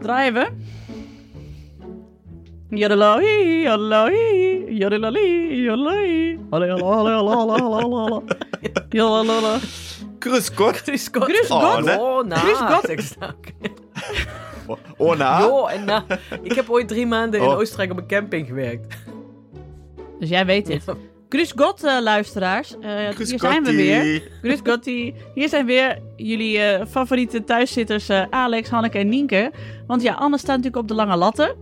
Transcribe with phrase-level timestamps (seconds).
[0.00, 0.46] Draaien we?
[2.70, 6.38] Jodeloi, jodeloi, jodeloi, jodeloi.
[6.50, 8.22] Jodeloi,
[8.90, 9.58] jodeloi.
[10.20, 10.82] Chris Gott.
[10.84, 11.28] Grüß Gott.
[11.28, 11.84] Grüß Gott.
[11.84, 11.96] ne?
[11.98, 12.36] Oh, na.
[12.36, 12.86] Grüß Gott.
[13.18, 14.78] nou.
[14.98, 15.40] Oh, na?
[15.40, 16.04] Jo, en na.
[16.42, 17.56] Ik heb ooit drie maanden in Oh.
[17.58, 18.94] Oostenrijk op een camping gewerkt.
[20.18, 20.84] Dus jij weet dit.
[21.36, 22.74] Grüß Gott, eh, luisteraars.
[22.80, 24.58] Eh, Chris hier zijn we weer.
[24.64, 25.14] Gotti.
[25.34, 29.52] Hier zijn weer jullie eh, favoriete thuiszitters eh, Alex, Hanneke en Nienke.
[29.86, 31.56] Want ja, Anne staat natuurlijk op de lange latten.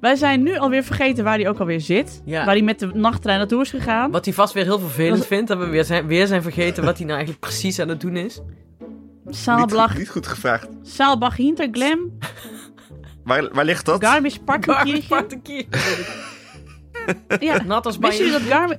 [0.00, 2.22] Wij zijn nu alweer vergeten waar hij ook alweer zit.
[2.24, 2.44] Ja.
[2.44, 4.10] Waar hij met de nachttrein naartoe is gegaan.
[4.10, 5.48] Wat hij vast weer heel vervelend vindt.
[5.48, 8.16] Dat we weer zijn, weer zijn vergeten wat hij nou eigenlijk precies aan het doen
[8.16, 8.40] is.
[9.24, 10.68] Niet, Saalblach, goed- niet goed gevraagd.
[10.82, 12.18] Saalbach Hinterglem,
[13.24, 14.04] Waar, waar ligt dat?
[14.04, 15.08] Garmisch-Partenkirchen.
[15.08, 15.70] Partenkirchen.
[17.40, 18.76] Ja, Nat als wist je bij dat Garmi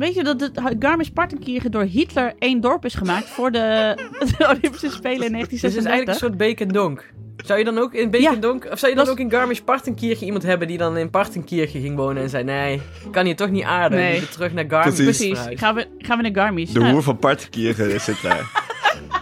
[0.00, 3.94] Weet je dat het Garmisch-Partenkirchen door Hitler één dorp is gemaakt voor de,
[4.38, 5.84] de Olympische Spelen in Dus het is 1936?
[5.84, 7.12] eigenlijk een soort Beekendonk.
[7.36, 8.64] Zou je dan ook in Beekendonk...
[8.70, 12.22] Of zou je dan ook in Garmisch-Partenkirchen iemand hebben die dan in Partenkirchen ging wonen
[12.22, 12.44] en zei...
[12.44, 13.98] Nee, ik kan hier toch niet aarden.
[13.98, 14.20] Nee.
[14.20, 15.02] Je terug naar Garmisch.
[15.02, 15.38] Precies.
[15.54, 16.72] Gaan we, gaan we naar Garmisch.
[16.72, 18.50] De Nou, hoer van Partenkirchen zit daar.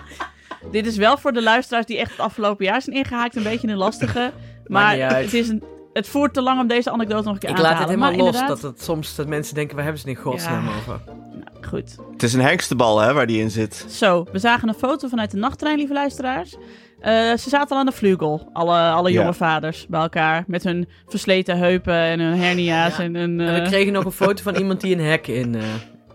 [0.73, 3.69] Dit is wel voor de luisteraars die echt het afgelopen jaar zijn ingehaakt een beetje
[3.69, 4.33] een lastige.
[4.67, 5.63] Maar het, is een,
[5.99, 7.89] het voert te lang om deze anekdote nog een keer Ik aan te laat het
[7.89, 8.03] halen.
[8.03, 8.41] helemaal Maar los.
[8.41, 10.71] inderdaad- Dat het soms dat mensen denken, waar hebben ze het in godsnaam Ja.
[10.77, 11.01] over?
[11.33, 11.97] Nou, goed.
[12.13, 13.87] Het is een hengstebal, hè, waar die in zit.
[13.89, 16.57] Zo, we zagen een foto vanuit de nachttrein, lieve luisteraars.
[17.01, 19.21] Eh, ze zaten al aan de vleugel, alle, alle Ja.
[19.21, 20.45] jonge vaders bij elkaar.
[20.47, 23.03] Met hun versleten heupen en hun hernia's Ja.
[23.03, 23.41] en hun...
[23.41, 25.63] En we eh, kregen nog een foto van iemand die een hek in eh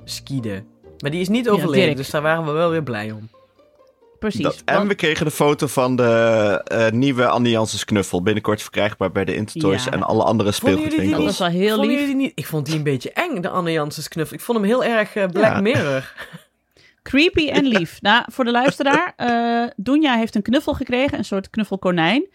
[0.04, 0.64] skiede.
[1.00, 3.30] Maar die is niet overleden, dus daar waren we wel weer blij om.
[4.30, 4.42] Precies.
[4.44, 8.22] Dat, en want- we kregen de foto van de eh, nieuwe Annie Janssens knuffel.
[8.24, 9.92] Binnenkort verkrijgbaar bij de Intertoys Ja.
[9.92, 11.24] en alle andere die dat speelgoedwinkels.
[11.24, 12.00] was wel heel Vonden lief.
[12.00, 12.32] jullie die niet?
[12.36, 14.36] Ik vond die een beetje eng, de Anne Janssens knuffel.
[14.36, 15.62] Ik vond hem heel erg eh, Black Ja.
[15.62, 16.14] Mirror.
[17.04, 18.02] Creepy en lief.
[18.02, 19.14] nou, voor de luisteraar.
[19.18, 22.26] eh Dunja heeft een knuffel gekregen, een soort knuffelkonijn.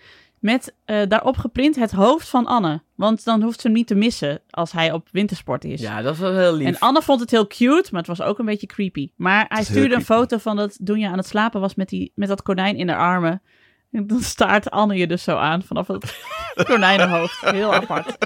[0.40, 2.82] Met eh, daarop geprint het hoofd van Anne.
[2.94, 5.80] Want dan hoeft ze hem niet te missen als hij op wintersport is.
[5.80, 6.66] Ja, dat was heel lief.
[6.66, 9.10] En Anne vond het heel cute, maar het was ook een beetje creepy.
[9.16, 12.28] Maar hij stuurde een foto van dat Dunja aan het slapen was met, die, met
[12.28, 13.42] dat konijn in haar armen.
[13.90, 16.22] En dan staart Anne je dus zo aan vanaf het
[16.68, 17.40] konijnenhoofd.
[17.40, 18.16] Heel apart.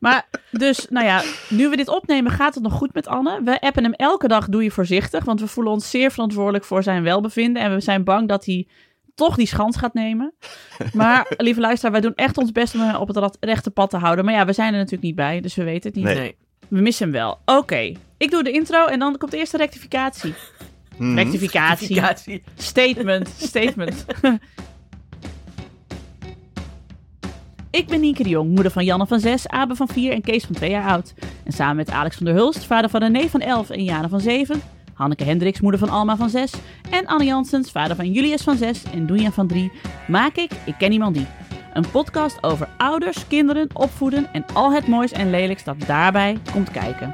[0.00, 3.40] Maar dus, nou ja, nu we dit opnemen gaat het nog goed met Anne.
[3.44, 5.24] We appen hem elke dag, doe je voorzichtig.
[5.24, 7.62] Want we voelen ons zeer verantwoordelijk voor zijn welbevinden.
[7.62, 8.66] En we zijn bang dat hij
[9.16, 10.34] toch die schans gaat nemen.
[10.92, 13.96] Maar, lieve luisteraar, wij doen echt ons best om hem op het rechte pad te
[13.96, 14.24] houden.
[14.24, 16.04] Maar ja, we zijn er natuurlijk niet bij, dus we weten het niet.
[16.04, 16.36] Nee.
[16.68, 17.38] We missen hem wel.
[17.44, 20.34] Oké, ik doe de intro en dan komt de eerste rectificatie.
[20.98, 22.00] Rectificatie.
[22.00, 22.42] Rectificatie.
[22.56, 23.28] Statement.
[23.48, 24.04] Statement.
[27.70, 30.44] ik ben Nienke de Jong, moeder van Janne van 6, Abe van 4 en Kees
[30.44, 31.14] van 2 jaar oud.
[31.44, 34.20] En samen met Alex van der Hulst, vader van René van 11 en Jana van
[34.20, 34.62] 7.
[34.96, 36.52] Hanneke Hendricks, moeder van Alma van 6.
[36.90, 39.72] En Anne Janssens, vader van Julius van 6 en Doenja van 3.
[40.08, 41.26] Maak ik Ik Ken Iemand Die.
[41.72, 46.70] Een podcast over ouders, kinderen, opvoeden en al het moois en lelijks dat daarbij komt
[46.70, 47.10] kijken.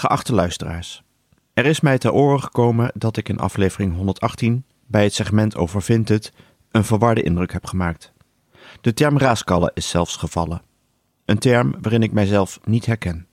[0.00, 1.02] Geachte luisteraars,
[1.54, 5.82] er is mij ter oren gekomen dat ik in aflevering 118 bij het segment over
[5.82, 6.32] Vinted
[6.70, 8.12] een verwarde indruk heb gemaakt.
[8.80, 10.62] De term raaskallen is zelfs gevallen.
[11.24, 13.26] Een term waarin ik mijzelf niet herken.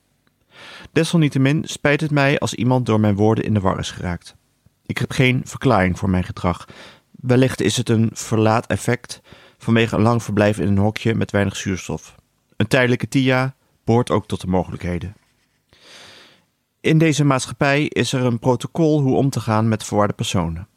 [0.92, 4.36] Desalniettemin spijt het mij als iemand door mijn woorden in de war is geraakt.
[4.86, 6.68] Ik heb geen verklaring voor mijn gedrag.
[7.12, 9.22] Wellicht is het een verlaat effect
[9.58, 12.16] vanwege een lang verblijf in een hokje met weinig zuurstof.
[12.56, 15.16] Een tijdelijke TIA behoort ook tot de mogelijkheden.
[16.88, 20.68] In deze maatschappij is er een protocol hoe om te gaan met verwarde personen.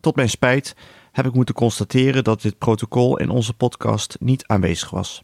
[0.00, 0.76] Tot mijn spijt
[1.12, 5.20] heb ik moeten constateren dat dit protocol in onze podcast niet aanwezig was.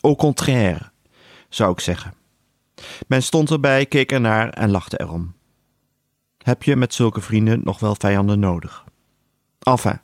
[0.00, 0.90] Au contraire,
[1.48, 2.14] zou ik zeggen.
[3.06, 5.34] Men stond erbij, keek ernaar en lachte erom.
[6.38, 8.84] Heb je met zulke vrienden nog wel vijanden nodig?
[9.58, 10.00] Enfin.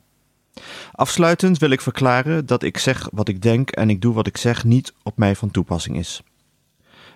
[0.93, 4.37] Afsluitend wil ik verklaren dat ik zeg wat ik denk en ik doe wat ik
[4.37, 6.23] zeg niet op mij van toepassing is.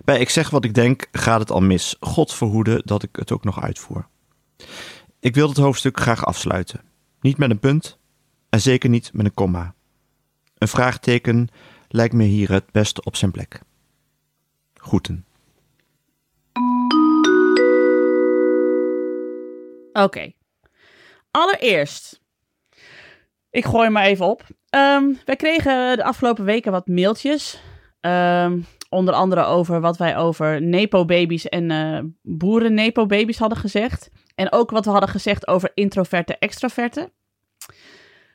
[0.04, 1.96] Bij ik zeg wat ik denk gaat het al mis.
[2.00, 4.06] God verhoede dat ik het ook nog uitvoer.
[5.20, 6.80] Ik wil het hoofdstuk graag afsluiten.
[7.20, 7.98] Niet met een punt
[8.48, 9.74] en zeker niet met een komma.
[10.58, 11.48] Een vraagteken
[11.88, 13.60] lijkt me hier het beste op zijn plek.
[14.74, 15.24] Groeten.
[19.92, 20.32] Oké.
[21.30, 22.20] Allereerst.
[23.50, 24.42] Ik gooi maar even op.
[24.70, 27.60] Ehm, wij kregen de afgelopen weken wat mailtjes.
[28.00, 28.60] Ehm,
[28.94, 34.10] onder andere over wat wij over Nepo-baby's en eh boeren-Nepo-baby's hadden gezegd.
[34.34, 37.12] En ook wat we hadden gezegd over introverte, extraverte.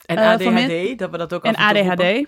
[0.05, 1.91] En Eh, ADHD, dat we dat ook En roepen.
[1.91, 2.27] ADHD.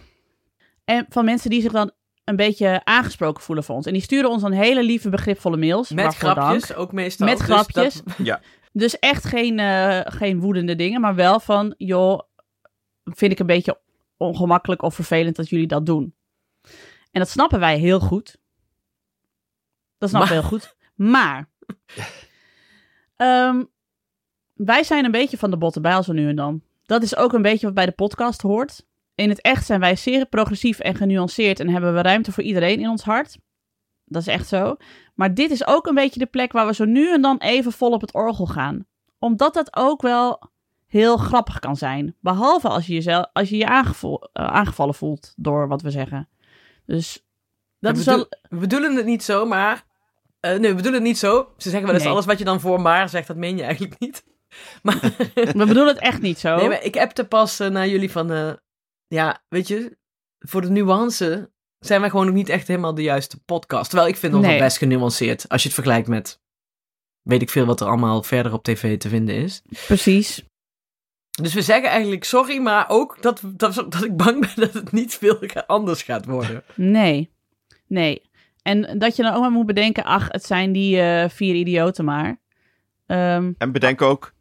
[0.86, 1.92] En van mensen die zich dan
[2.24, 3.86] een beetje aangesproken voelen voor ons.
[3.86, 5.90] En die sturen ons dan hele lieve, begripvolle mails.
[5.90, 6.16] Met dank.
[6.16, 7.28] grapjes, ook meestal.
[7.28, 7.94] Met Dus grapjes.
[8.04, 8.42] dat- Ja.
[8.74, 12.20] Dus echt geen, eh, geen woedende dingen, maar wel van, joh,
[13.04, 13.80] vind ik een beetje
[14.18, 16.16] ongemakkelijk of vervelend dat jullie dat doen.
[17.12, 18.38] En dat snappen wij heel goed.
[19.98, 20.76] Dat snappen we heel goed.
[20.96, 21.50] Maar,
[23.16, 23.64] ehm,
[24.54, 26.62] wij zijn een beetje van de botte bijl zo nu en dan.
[26.86, 28.86] Dat is ook een beetje wat bij de podcast hoort.
[29.16, 32.80] In het echt zijn wij zeer progressief en genuanceerd en hebben we ruimte voor iedereen
[32.80, 33.38] in ons hart.
[34.06, 34.76] Dat is echt zo.
[35.16, 37.72] Maar dit is ook een beetje de plek waar we zo nu en dan even
[37.72, 38.86] vol op het orgel gaan.
[39.20, 40.50] Omdat dat ook wel
[40.86, 42.16] heel grappig kan zijn.
[42.20, 46.30] Behalve als je jezelf, als je, je aangevo- eh, aangevallen voelt door wat we zeggen.
[46.96, 47.24] Dus
[47.80, 48.28] dat we is wel.
[48.50, 49.86] We bedoelen het niet zo, maar...
[50.40, 51.54] eh, nee, we bedoelen het niet zo.
[51.58, 52.12] Ze zeggen wel eens Nee.
[52.14, 54.24] alles wat je dan voor maar zegt, dat meen je eigenlijk niet.
[54.84, 55.00] Maar,
[55.34, 56.56] We bedoelen het echt niet zo.
[56.56, 58.32] nee, maar ik appte pas eh, naar jullie van...
[58.32, 58.54] eh,
[59.08, 59.98] ja, weet je,
[60.40, 63.90] voor de nuance zijn wij gewoon nog niet echt helemaal de juiste podcast.
[63.90, 64.60] Terwijl ik vind ons Nee.
[64.60, 65.50] best genuanceerd.
[65.50, 66.40] Als je het vergelijkt met...
[67.22, 69.62] Weet ik veel wat er allemaal verder op tv te vinden is.
[69.88, 70.44] Precies.
[71.32, 74.92] Dus we zeggen eigenlijk sorry, maar ook dat, dat, dat ik bang ben dat het
[74.92, 75.38] niet veel
[75.68, 76.64] anders gaat worden.
[76.76, 77.32] Nee.
[77.88, 78.30] Nee.
[78.62, 82.06] En dat je dan ook maar moet bedenken, ach, het zijn die eh, vier idioten
[82.06, 82.40] maar.
[83.06, 84.34] Ehm, En bedenk ook,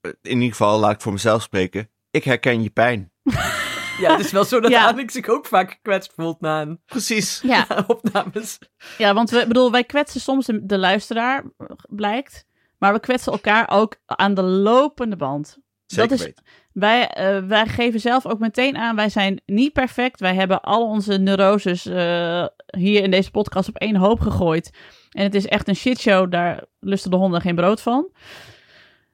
[0.00, 3.10] eh, in ieder geval laat ik voor mezelf spreken, ik herken je pijn.
[4.00, 4.86] Ja, het is wel zo dat Ja.
[4.86, 7.40] Alex zich ook vaak gekwetst voelt na een Precies.
[7.42, 7.66] ja.
[7.86, 8.58] opnames.
[8.98, 11.44] ja, want we bedoel, wij kwetsen soms de, de luisteraar,
[11.88, 12.44] blijkt.
[12.78, 15.58] Maar we kwetsen elkaar ook aan de lopende band.
[15.88, 16.44] Zeker dat is, weten.
[16.72, 20.20] wij, eh, wij geven zelf ook meteen aan, wij zijn niet perfect.
[20.20, 24.70] Wij hebben al onze neuroses eh, hier in deze podcast op één hoop gegooid.
[25.10, 28.08] En het is echt een shitshow, daar lusten de honden geen brood van.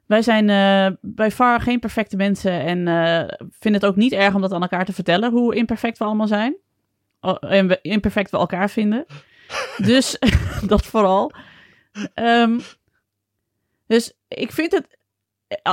[0.07, 2.77] Wij zijn eh, bij far geen perfecte mensen en
[3.51, 6.27] vinden het ook niet erg om dat aan elkaar te vertellen, hoe imperfect we allemaal
[6.27, 6.57] zijn.
[7.41, 9.05] En we imperfect we elkaar vinden.
[9.77, 10.19] Dus
[10.67, 11.33] dat vooral.
[12.15, 12.59] Ehm,
[13.87, 14.87] dus ik vind het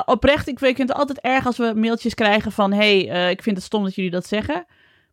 [0.06, 2.72] oprecht, ik vind het altijd erg als we mailtjes krijgen van...
[2.74, 4.66] hey, eh, ik vind het stom dat jullie dat zeggen.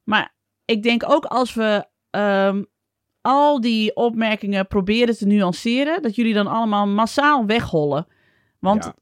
[0.05, 0.35] Maar
[0.65, 2.63] ik denk ook als we ehm,
[3.21, 6.03] al die opmerkingen proberen te nuanceren...
[6.03, 8.07] dat jullie dan allemaal massaal weghollen.
[8.59, 8.95] Want Ja.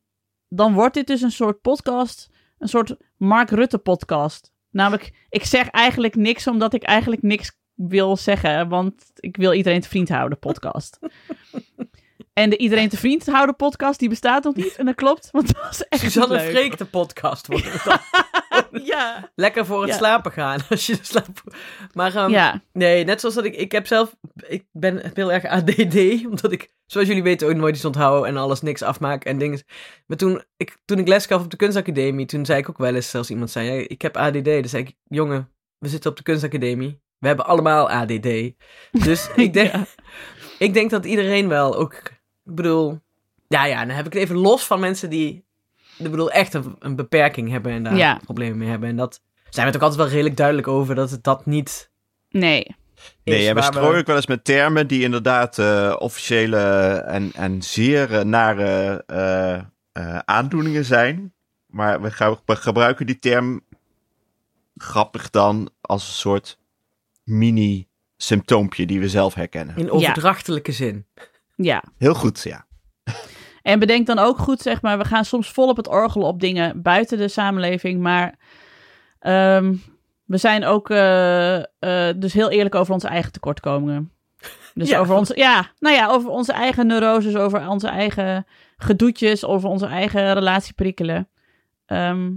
[0.49, 4.53] dan wordt dit dus een soort podcast, een soort Mark Rutte podcast.
[4.71, 8.69] Namelijk, ik zeg eigenlijk niks omdat ik eigenlijk niks wil zeggen...
[8.69, 10.99] want ik wil iedereen te vriend houden podcast.
[12.39, 14.77] En de Iedereen te Vriend houden podcast, die bestaat nog niet.
[14.77, 16.51] En dat klopt, want dat was echt Suzanne leuk.
[16.51, 17.99] Freek de podcast wordt het dan.
[18.85, 19.31] Ja.
[19.35, 19.97] Lekker voor het Ja.
[19.97, 20.61] slapen gaan.
[20.71, 21.43] Als je slaapt.
[21.93, 23.55] Maar ehm, ja, nee, net zoals dat ik...
[23.57, 24.17] Ik heb zelf...
[24.47, 25.97] Ik ben heel erg ADD.
[26.31, 29.61] Omdat ik, zoals jullie weten, ook nooit iets onthoud en alles niks afmaak en dingen.
[30.07, 32.95] Maar toen ik, toen ik les gaf op de kunstacademie, toen zei ik ook wel
[32.95, 34.45] eens, zelfs iemand zei, "Ja, ik heb ADD.
[34.45, 37.01] Dan zei ik, jongen, we zitten op de kunstacademie.
[37.19, 38.29] We hebben allemaal ADD.
[38.91, 39.73] Dus ik denk,
[40.59, 42.03] ik denk dat iedereen wel ook...
[42.47, 43.01] Ik bedoel...
[43.49, 45.45] Ja, ja, dan heb ik het even los van mensen die...
[45.99, 48.21] Ik bedoel, echt een, een beperking hebben en daar Ja.
[48.25, 48.89] problemen mee hebben.
[48.89, 49.21] En dat
[49.51, 51.91] zijn we het ook altijd wel redelijk duidelijk over, dat het dat niet
[52.31, 52.77] nee.
[53.25, 56.59] Nee, is en we strooien ook wel eens met termen die inderdaad eh, officiële
[57.07, 59.55] en, en zeer eh, nare eh,
[59.93, 61.33] eh, aandoeningen zijn.
[61.67, 63.61] Maar we, gaan- we gebruiken die term
[64.77, 66.59] grappig dan als een soort
[67.25, 69.77] mini-symptoompje die we zelf herkennen.
[69.77, 71.07] in overdrachtelijke zin.
[71.57, 71.83] Ja.
[71.99, 72.67] Heel goed, ja.
[73.63, 76.41] En bedenk dan ook goed, zeg maar, we gaan soms vol op het orgel op
[76.41, 78.01] dingen buiten de samenleving.
[78.01, 78.39] Maar
[79.19, 79.75] ehm,
[80.25, 84.11] we zijn ook eh, eh, dus heel eerlijk over onze eigen tekortkomingen.
[84.75, 84.99] Dus Ja.
[84.99, 88.47] over onze, ja, nou ja, over onze eigen neuroses, over onze eigen
[88.77, 91.29] gedoetjes, over onze eigen relatieprikkelen.
[91.87, 92.33] Ehm,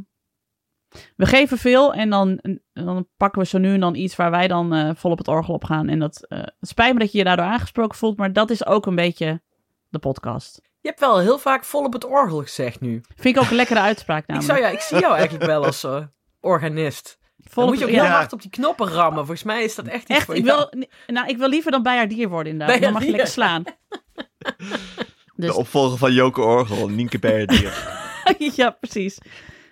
[1.15, 2.39] we geven veel en dan,
[2.73, 5.27] dan pakken we zo nu en dan iets waar wij dan eh, vol op het
[5.27, 5.87] orgel op gaan.
[5.89, 8.65] En dat eh, het spijt me dat je je daardoor aangesproken voelt, maar dat is
[8.65, 9.41] ook een beetje
[9.89, 10.61] de podcast.
[10.81, 13.01] Je hebt wel heel vaak vol op het orgel gezegd nu.
[13.15, 14.51] Vind ik ook een lekkere uitspraak Ik, namelijk.
[14.57, 16.03] zou, ja, ik zie jou eigenlijk wel als eh,
[16.39, 17.17] organist.
[17.37, 18.03] Vol Dan op- moet je ook ja.
[18.05, 19.17] heel hard op die knoppen rammen.
[19.25, 20.67] Volgens mij is dat echt iets Echt, voor ik jou.
[20.71, 22.75] wil, nou, ik wil liever dan bij haar dier worden inderdaad.
[22.79, 23.33] Bij Dan mag je lekker dier.
[23.35, 23.63] slaan.
[25.35, 27.97] De Dus, opvolger van Joke Orgel, Nienke Beierdier.
[28.55, 29.17] ja, precies.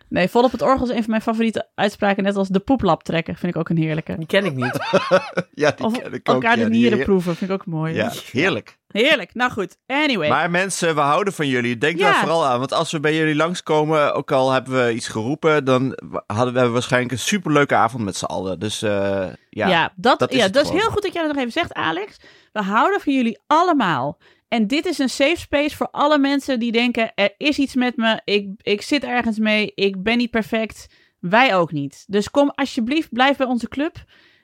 [0.09, 2.23] Nee, vol op het orgel is een van mijn favoriete uitspraken.
[2.23, 4.15] Net als de poeplap trekken, vind ik ook een heerlijke.
[4.17, 4.77] Die ken ik niet.
[5.53, 6.35] ja, die Of ken ik ook.
[6.35, 7.93] elkaar ja, de nieren heer- proeven, vind ik ook mooi.
[7.93, 8.77] Ja, heerlijk.
[8.87, 9.33] Heerlijk.
[9.33, 10.29] Nou goed, anyway.
[10.29, 11.77] Maar mensen, we houden van jullie.
[11.77, 12.11] Denk Ja.
[12.11, 12.59] daar vooral aan.
[12.59, 15.97] Want als we bij jullie langskomen, ook al hebben we iets geroepen, dan
[16.27, 18.59] hadden we waarschijnlijk een superleuke avond met z'n allen.
[18.59, 19.67] Dus eh, ja.
[19.67, 21.51] Ja, dat, dat is ja, het dat is heel goed dat jij dat nog even
[21.59, 22.17] zegt, Alex.
[22.53, 24.17] We houden van jullie allemaal.
[24.48, 27.96] En dit is een safe space voor alle mensen die denken: er is iets met
[27.96, 30.88] me, ik, ik zit ergens mee, ik ben niet perfect.
[31.20, 32.06] Wij ook niet.
[32.08, 34.04] Dus kom alsjeblieft, blijf bij onze club.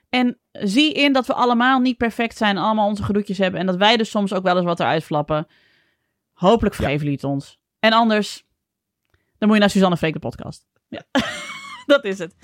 [0.10, 3.60] En zie in dat we allemaal niet perfect zijn, allemaal onze gedoetjes hebben.
[3.60, 5.48] En dat wij dus soms ook wel eens wat eruit flappen.
[6.34, 7.60] Hopelijk vergeven jullie het ons.
[7.80, 8.46] En anders,
[9.38, 10.66] dan moet je naar Suzanne Freek de podcast.
[10.88, 11.04] Ja,
[11.86, 12.36] dat is het.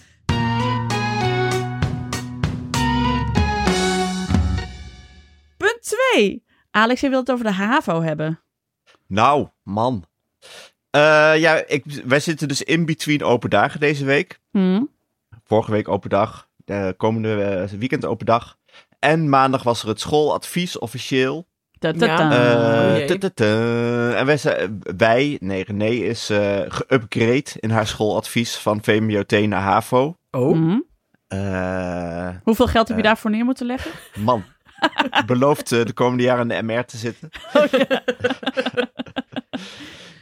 [5.57, 6.47] Punt 2.
[6.71, 8.39] Alex, je wilt het over de HAVO hebben.
[9.07, 10.03] Nou, man.
[10.89, 14.39] Eh, ja, ik, wij zitten dus in between open dagen deze week.
[14.51, 14.83] Hm?
[15.43, 16.47] Vorige week open dag.
[16.65, 18.57] De komende eh, weekend open dag.
[18.99, 21.47] En maandag was er het schooladvies officieel.
[21.79, 22.31] Ja.
[22.31, 23.07] Eh,
[23.41, 24.17] Oh.
[24.17, 29.61] En wij, zijn- wij, nee, René is eh geupgrade in haar schooladvies van VMBOT naar
[29.61, 30.15] HAVO.
[30.31, 30.79] Oh, Hm?
[31.27, 33.91] Eh, Hoeveel geld heb je daarvoor neer moeten leggen?
[34.15, 34.43] man,
[35.25, 37.29] belooft eh, de komende jaren in de MR te zitten.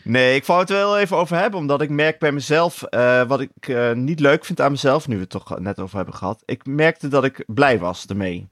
[0.04, 3.40] Nee, ik wou het wel even over hebben, omdat ik merk bij mezelf, eh, wat
[3.40, 6.44] ik eh, niet leuk vind aan mezelf, nu we het toch net over hebben gehad.
[6.46, 8.48] Ik merkte dat ik blij was ermee.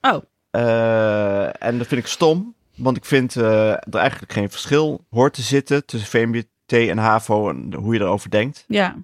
[0.00, 0.22] Oh.
[1.58, 5.86] En dat vind ik stom, want ik vind er eigenlijk geen verschil hoort te zitten
[5.86, 8.64] tussen VMBT en HAVO en hoe je erover denkt.
[8.68, 8.96] Ja.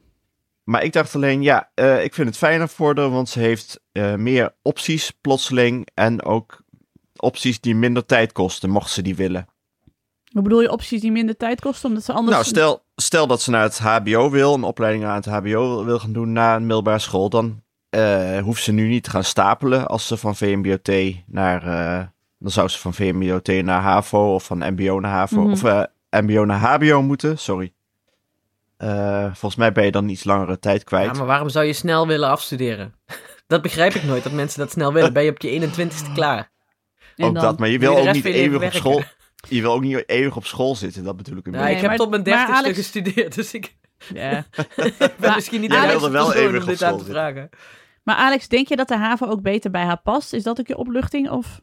[0.66, 3.80] Maar ik dacht alleen, ja, eh, ik vind het fijner voor haar, want ze heeft
[3.92, 6.60] eh, meer opties plotseling en ook
[7.16, 9.46] opties die minder tijd kosten, mocht ze die willen.
[10.32, 11.88] Hoe bedoel je opties die minder tijd kosten?
[11.88, 12.36] Omdat ze anders...
[12.36, 15.98] Nou, stel, stel dat ze naar het HBO wil, een opleiding aan het HBO wil,
[15.98, 19.86] gaan doen na een middelbare school, dan eh, hoeft ze nu niet te gaan stapelen
[19.88, 20.90] als ze van VMBOT
[21.26, 21.60] naar,
[22.38, 25.50] dan zou ze van VMBOT naar HAVO of van MBO naar HAVO Mhm.
[25.50, 25.62] of
[26.10, 27.72] MBO naar HBO moeten, sorry.
[28.76, 31.06] Eh, volgens mij ben je dan iets langere tijd kwijt.
[31.10, 32.94] ja, maar waarom zou je snel willen afstuderen?
[33.46, 35.12] Dat begrijp ik nooit, dat mensen dat snel willen.
[35.12, 36.50] Ben je op je 21ste klaar?
[37.16, 39.02] en ook dan- dat, maar je Wil ook niet eeuwig op school.
[39.48, 41.74] Je wil ook niet eeuwig op school zitten, dat bedoel ik een Ja, beetje.
[41.74, 43.76] ik heb maar- tot mijn dertigste Alex- gestudeerd, dus ik
[44.14, 44.44] Ja.
[44.76, 47.48] ben Maar misschien niet Alex wilde wel eeuwig om op dit aan school te vragen.
[48.02, 50.32] Maar Alex, denk je dat de haven ook beter bij haar past?
[50.32, 51.30] Is dat ook je opluchting?
[51.30, 51.60] Of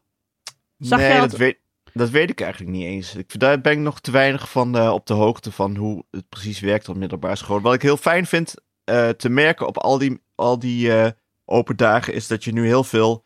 [0.77, 1.60] zag nee, jij dat dat- weet,
[1.93, 3.15] dat weet ik eigenlijk niet eens.
[3.15, 6.29] Ik, daar ben ik nog te weinig van eh, op de hoogte van hoe het
[6.29, 7.62] precies werkt op middelbare school.
[7.62, 11.12] Wat ik heel fijn vind eh, te merken op al die, al die eh,
[11.45, 13.25] open dagen, is dat je nu heel veel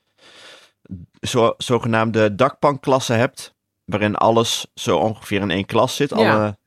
[1.21, 3.55] zo, zogenaamde dakpankklassen hebt.
[3.86, 6.09] Waarin alles zo ongeveer in één klas zit.
[6.09, 6.15] Ja.
[6.15, 6.57] Alle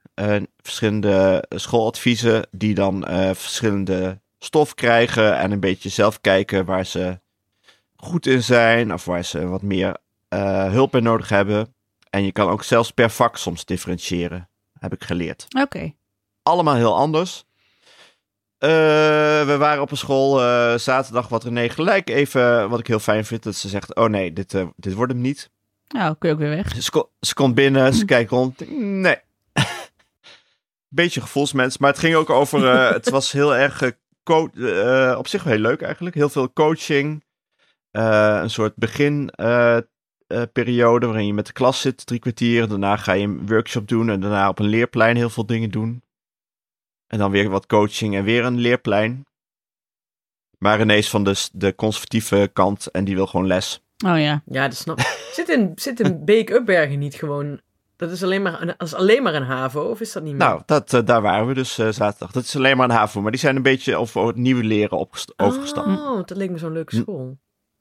[0.62, 3.04] verschillende schooladviezen die dan
[3.34, 5.38] verschillende stof krijgen.
[5.38, 7.20] En een beetje zelf kijken waar ze
[7.96, 8.92] goed in zijn.
[8.92, 9.96] Of waar ze wat meer
[10.70, 11.74] hulp bij nodig hebben.
[12.10, 14.48] En je kan ook zelfs per vak soms differentiëren.
[14.78, 15.46] Heb ik geleerd.
[15.58, 15.92] Oké.
[16.42, 17.44] Allemaal heel anders.
[18.60, 18.68] Eh,
[19.46, 23.24] we waren op een school eh, zaterdag wat René gelijk even, wat ik heel fijn
[23.24, 25.50] vind, dat ze zegt, oh nee, dit, eh, dit wordt hem niet.
[25.88, 26.82] Nou, kun je ook weer weg.
[26.82, 28.70] Ze, ze komt binnen, ze kijkt rond.
[28.78, 29.16] Nee.
[30.88, 32.92] Beetje gevoelsmens, maar het ging ook over.
[32.92, 33.82] het was heel erg.
[35.16, 36.14] op zich wel heel leuk eigenlijk.
[36.14, 37.24] Heel veel coaching.
[37.90, 38.74] Een soort
[40.34, 42.68] beginperiode waarin je met de klas zit, drie kwartier.
[42.68, 46.02] Daarna ga je een workshop doen en daarna op een leerplein heel veel dingen doen.
[47.06, 49.26] En dan weer wat coaching en weer een leerplein.
[50.58, 53.82] Maar ineens van de, de conservatieve kant en die wil gewoon les.
[54.06, 54.42] Oh ja.
[54.46, 55.06] Ja, dat snap ik.
[55.32, 57.60] Zit in, zit in Beek-Upbergen niet gewoon...
[57.96, 60.32] Dat is alleen maar een, dat is alleen maar een HAVO, of is dat niet
[60.34, 60.46] meer?
[60.46, 62.30] Nou, dat, eh, daar waren we dus eh, zaterdag.
[62.30, 64.98] Dat is alleen maar een HAVO, maar die zijn een beetje over het nieuwe leren
[64.98, 65.86] opgest- overgestapt.
[65.86, 67.02] Oh, dat leek me zo'n leuke Hm.
[67.02, 67.38] school.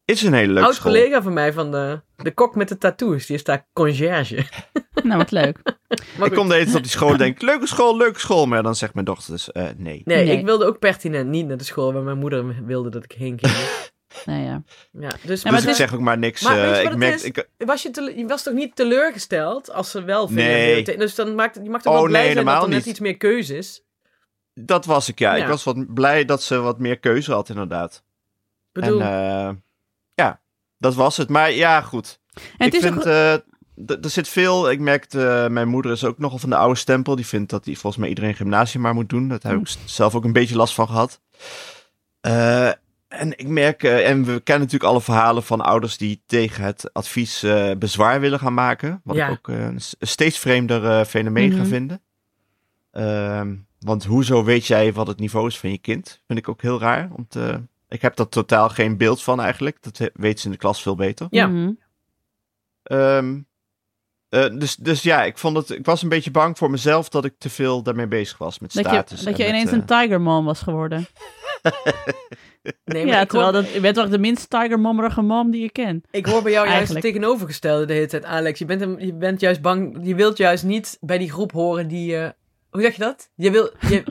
[0.10, 0.92] Is een hele leuke Oud school.
[0.92, 4.46] collega van mij van de, de kok met de tattoos, die is daar conciërge.
[5.04, 5.58] Nou, wat leuk.
[6.18, 8.46] Maar Ik kom de hele tijd op die school en denk, leuke school, leuke school.
[8.46, 10.02] Maar dan zegt mijn dochter dus, eh, nee.
[10.06, 10.38] Nee, Nee.
[10.38, 13.40] ik wilde ook pertinent niet naar de school waar mijn moeder wilde dat ik heen
[13.42, 13.54] ging.
[14.26, 14.64] Nou ja.
[14.92, 16.42] ja, dus Ja, dus ik is- zeg ook maar niks.
[16.42, 17.24] Maar weet je eh, wat ik het merk, is?
[17.24, 20.84] ik, was je, tele- je was toch niet teleurgesteld als ze wel Nee.
[20.86, 21.00] VMBOT...
[21.00, 23.00] Dus dan maakt, je mag toch Oh, wel blij nee, zijn dat er net iets
[23.00, 23.84] meer keuze is.
[24.54, 25.36] dat was ik, ja.
[25.36, 25.42] Ja.
[25.44, 28.04] Ik was wat blij dat ze wat meer keuze had, inderdaad.
[28.74, 29.50] Ik bedoel, En eh,
[30.80, 31.30] dat was het.
[31.30, 32.20] Maar ja, goed.
[32.58, 34.72] En ik vind, eh, er zit veel.
[34.72, 37.16] Ik merkte, eh, mijn moeder is ook nogal van de oude stempel.
[37.16, 39.28] Die vindt dat hij volgens mij iedereen gymnasium maar moet doen.
[39.28, 41.22] Dat heb ik s- zelf ook een beetje last van gehad.
[42.22, 42.68] Eh,
[43.08, 47.46] en ik merk, en we kennen natuurlijk alle verhalen van ouders die tegen het advies
[47.78, 49.02] bezwaar willen gaan maken.
[49.04, 49.26] Wat Ja.
[49.28, 51.68] ik ook een steeds vreemder fenomeen ga Mhm.
[51.68, 52.02] vinden.
[52.92, 56.22] Ehm, want hoezo weet jij wat het niveau is van je kind?
[56.28, 57.10] Vind ik ook heel raar.
[57.16, 59.78] Om te, ik heb daar totaal geen beeld van eigenlijk.
[59.82, 61.28] Dat weet ze in de klas veel beter.
[61.30, 61.48] Ja.
[61.48, 61.72] Mhm.
[62.84, 63.40] Ehm,
[64.30, 67.26] eh, dus, dus ja, ik, vond het, ik was een beetje bang voor mezelf dat
[67.26, 69.20] ik te veel daarmee bezig was met Dat status.
[69.20, 71.08] je, dat je met, ineens eh, een Tiger Mom was geworden.
[72.86, 75.62] Nee, maar ja, ik, terwijl hoor, dat, je bent toch de minst tigermommerige mom die
[75.62, 76.08] je kent.
[76.12, 78.60] ik hoor bij jou juist het tegenovergestelde de hele tijd, Alex.
[78.60, 82.18] Je bent, je bent juist bang, je wilt juist niet bij die groep horen die...
[82.18, 82.30] eh,
[82.70, 83.30] hoe zeg je dat?
[83.36, 83.72] Je wil...
[83.80, 84.04] Je,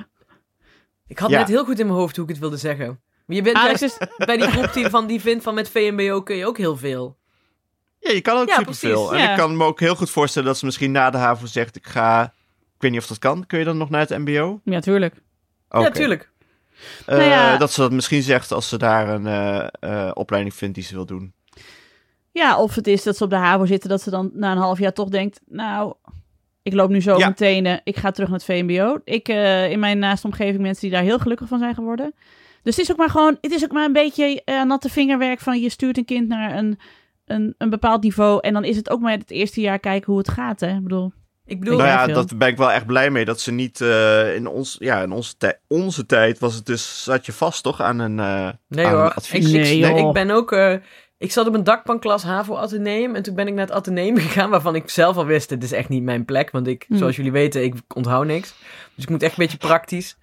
[1.07, 1.39] ik had Ja.
[1.39, 3.01] net heel goed in mijn hoofd hoe ik het wilde zeggen.
[3.29, 4.27] Maar je bent Alex juist is...
[4.27, 7.17] bij die groep die, van, die vindt van met VMBO kun je ook heel veel.
[8.01, 9.07] Ja, je kan ook Ja, superveel.
[9.07, 9.31] precies, En ja.
[9.31, 11.87] ik kan me ook heel goed voorstellen dat ze misschien na de HAVO zegt, ik
[11.87, 12.23] ga...
[12.75, 13.47] Ik weet niet of dat kan.
[13.47, 14.61] Kun je dan nog naar het mbo?
[14.65, 15.15] Ja, tuurlijk.
[15.71, 16.31] Ja, tuurlijk.
[17.07, 17.57] Eh, Nou ja.
[17.57, 20.95] Dat ze dat misschien zegt als ze daar een eh, eh, opleiding vindt die ze
[20.95, 21.33] wil doen.
[22.33, 24.59] Ja, of het is dat ze op de HAVO zitten, dat ze dan na een
[24.59, 25.95] half jaar toch denkt, nou,
[26.69, 27.29] ik loop nu zo Ja.
[27.29, 28.99] meteen, eh, ik ga terug naar het VMBO.
[29.05, 32.15] Ik, eh, in mijn naaste omgeving mensen die daar heel gelukkig van zijn geworden.
[32.63, 35.41] Dus het is ook maar gewoon, het is ook maar een beetje eh, natte vingerwerk
[35.41, 36.79] van je stuurt een kind naar een,
[37.27, 40.19] een, een bepaald niveau en dan is het ook maar het eerste jaar kijken hoe
[40.19, 40.75] het gaat, hè.
[40.77, 41.13] Ik bedoel,
[41.47, 42.15] Ik bedoel, nou ja, veel?
[42.15, 43.25] dat ben ik wel echt blij mee.
[43.25, 47.03] Dat ze niet eh, in, ons, ja, in onze, tij- onze tijd was het dus,
[47.05, 49.01] zat je vast toch aan een, eh nee aan hoor.
[49.03, 49.47] een Ik, advies.
[49.53, 50.53] ik, Nee, ik, ben ook...
[50.53, 50.75] eh,
[51.19, 54.51] ik zat op een dakpanklas HAVO Atheneum en toen ben ik naar het Atheneum gegaan
[54.51, 56.97] waarvan ik zelf al wist, dit is echt niet mijn plek, want ik, Hm.
[56.97, 58.55] zoals jullie weten, ik onthoud niks.
[58.95, 60.17] Dus ik moet echt een beetje praktisch.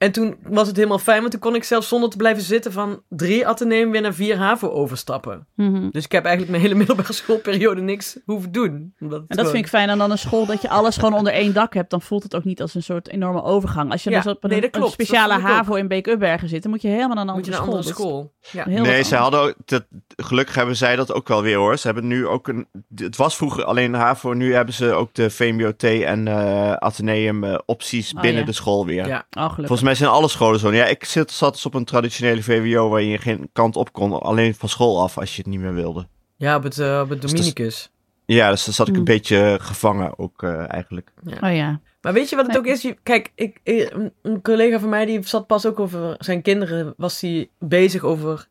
[0.00, 2.72] En toen was het helemaal fijn, want toen kon ik zelfs zonder te blijven zitten
[2.72, 5.46] van drie Atheneum weer naar vier HAVO overstappen.
[5.54, 5.90] mhm.
[5.90, 8.94] Dus ik heb eigenlijk mijn hele middelbare schoolperiode niks hoeven doen.
[8.98, 11.52] En dat vind ik fijn aan dan een school, dat je alles gewoon onder één
[11.52, 11.90] dak hebt.
[11.90, 13.90] Dan voelt het ook niet als een soort enorme overgang.
[13.90, 15.34] Als je Ja, dus op een, nee, speciale.
[15.38, 18.06] HAVO in Beek-Upbergen zit, dan moet je helemaal naar een moet je andere school.
[18.06, 18.64] andere school.
[18.64, 18.64] Ja.
[18.72, 19.84] heel nee, ze hadden ook, dat,
[20.16, 21.76] gelukkig hebben zij dat ook wel weer hoor.
[21.76, 25.14] Ze hebben nu ook een, het was vroeger alleen de HAVO, nu hebben ze ook
[25.14, 28.46] de VMBO-T en eh Atheneum eh, opties Oh, binnen ja.
[28.46, 29.06] de school weer.
[29.06, 29.16] Ja.
[29.16, 29.56] Oh, gelukkig.
[29.56, 30.72] Volgens mij zijn alle scholen zo.
[30.72, 34.20] Ja, ik zit, zat dus op een traditionele VWO waar je geen kant op kon,
[34.20, 36.06] alleen van school af als je het niet meer wilde.
[36.36, 37.90] Ja, op het, eh, op het Dus Dominicus.
[38.26, 41.12] Ja, dus dan zat ik een beetje gevangen ook eh, eigenlijk.
[41.40, 41.80] Oh ja.
[42.00, 42.82] Maar weet je wat het ook is?
[42.82, 46.94] Je- Kijk, ik, een- een collega van mij die zat pas ook over zijn kinderen,
[46.96, 48.48] was hij bezig over,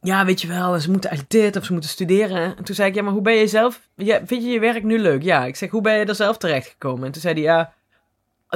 [0.00, 2.56] ja, weet je wel, ze moeten eigenlijk dit of ze moeten studeren.
[2.56, 4.82] En toen zei ik, ja, maar hoe ben je zelf, ja, vind je je werk
[4.82, 5.22] nu leuk?
[5.22, 7.06] Ja, ik zeg, hoe ben je er zelf terecht gekomen?
[7.06, 7.72] En toen zei hij, ja,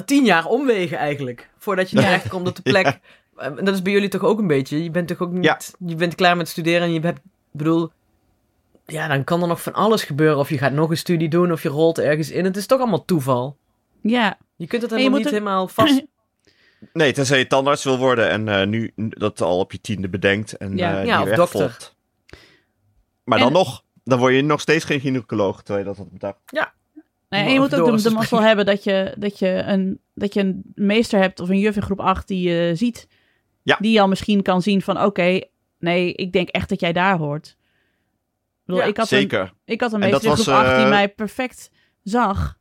[0.04, 2.02] tien jaar omwegen eigenlijk, voordat je Ja.
[2.02, 2.98] terecht komt op de plek.
[3.36, 4.82] En dat is bij jullie toch ook een beetje?
[4.82, 5.58] Je bent toch ook niet, Ja.
[5.86, 7.90] je bent klaar met studeren en je hebt, ik bedoel,
[8.86, 10.38] ja, dan kan er nog van alles gebeuren.
[10.38, 12.44] Of je gaat nog een studie doen of je rolt ergens in.
[12.44, 13.56] Het is toch allemaal toeval.
[14.02, 14.38] Ja.
[14.56, 16.02] Je kunt het helemaal niet helemaal vast...
[16.92, 20.56] Nee, tenzij je tandarts wil worden en eh, nu dat al op je tiende bedenkt
[20.56, 20.98] en Ja.
[21.00, 21.58] eh, Ja, die of weg dokter.
[21.60, 21.94] volgt.
[23.24, 26.38] Maar dan nog, dan word je nog steeds geen gynaecoloog terwijl je dat had bedacht.
[27.28, 30.34] Nee, en je moet ook de, de mazzel hebben dat je, dat, je een, dat
[30.34, 33.08] je een meester hebt of een juf in groep 8 die je ziet.
[33.62, 33.76] Ja.
[33.80, 35.40] Die al misschien kan zien van oké,
[35.78, 37.46] nee, ik denk echt dat jij daar hoort.
[37.46, 37.54] Ik,
[38.64, 39.52] bedoel, Ja, ik, had een, Zeker.
[39.64, 41.70] ik had een meester in groep was, 8 die eh, mij perfect
[42.02, 42.58] zag.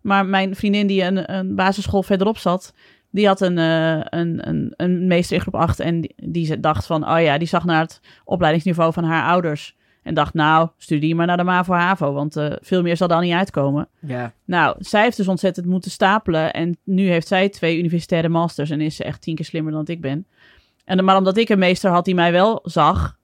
[0.00, 2.74] Maar mijn vriendin die een, een basisschool verderop zat,
[3.10, 6.86] die had een, eh, een, een, een meester in groep 8 en die, die dacht
[6.86, 9.76] van, oh ja, die zag naar het opleidingsniveau van haar ouders.
[10.04, 13.32] En dacht, nou, studie maar naar de MAVO-HAVO, want eh, veel meer zal dan niet
[13.34, 13.88] uitkomen.
[14.00, 14.32] Ja.
[14.44, 16.52] Nou, zij heeft dus ontzettend moeten stapelen.
[16.52, 19.86] En nu heeft zij twee universitaire masters en is ze echt tien keer slimmer dan
[19.86, 20.26] ik ben.
[20.84, 23.16] En, maar omdat ik een meester had die mij wel zag,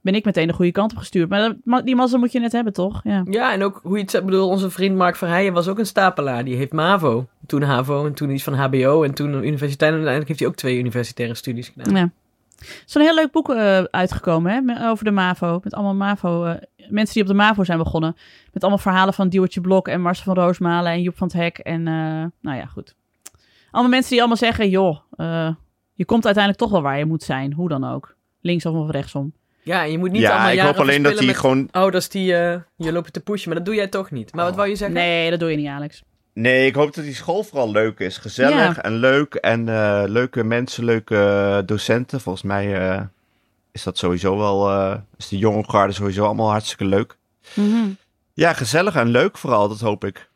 [0.00, 1.28] ben ik meteen de goede kant op gestuurd.
[1.28, 3.00] Maar ma- die mazzel moet je net hebben, toch?
[3.04, 3.22] Ja.
[3.30, 5.86] ja, en ook hoe je het zegt, bedoel, onze vriend Mark Verheijen was ook een
[5.86, 6.44] stapelaar.
[6.44, 9.80] Die heeft MAVO, toen HAVO en toen iets van HBO en toen een universiteit.
[9.90, 11.94] En uiteindelijk heeft hij ook twee universitaire studies gedaan.
[11.94, 12.10] ja.
[12.68, 15.60] Er is een heel leuk boek eh, uitgekomen hè, over de MAVO.
[15.62, 16.54] Met allemaal MAVO, eh,
[16.88, 18.16] mensen die op de MAVO zijn begonnen.
[18.52, 21.58] Met allemaal verhalen van Duwertje Blok en Marcel van Roosmalen en Joep van het Hek.
[21.58, 22.94] En eh, nou ja, goed.
[23.70, 25.50] Allemaal mensen die allemaal zeggen, joh, eh,
[25.94, 27.52] je komt uiteindelijk toch wel waar je moet zijn.
[27.52, 28.16] Hoe dan ook.
[28.40, 29.32] Linksom of rechtsom.
[29.62, 31.68] Ja, en je moet niet ja, allemaal ik jaren hoop alleen dat verspillen hij met
[31.70, 31.82] gewoon...
[31.82, 33.48] ouders die eh, je lopen te pushen.
[33.48, 34.34] Maar dat doe jij toch niet.
[34.34, 34.58] Maar wat Oh.
[34.58, 34.96] wou je zeggen?
[34.96, 36.02] Nee, dat doe je niet, Alex.
[36.34, 38.18] Nee, ik hoop dat die school vooral leuk is.
[38.18, 38.82] Gezellig Ja.
[38.82, 39.34] en leuk.
[39.34, 42.20] En eh, leuke mensen, leuke docenten.
[42.20, 43.00] Volgens mij eh,
[43.72, 44.70] is dat sowieso wel...
[44.70, 47.16] eh, is de jonge garde sowieso allemaal hartstikke leuk.
[47.54, 47.88] Mhm.
[48.32, 50.28] Ja, gezellig en leuk vooral, dat hoop ik.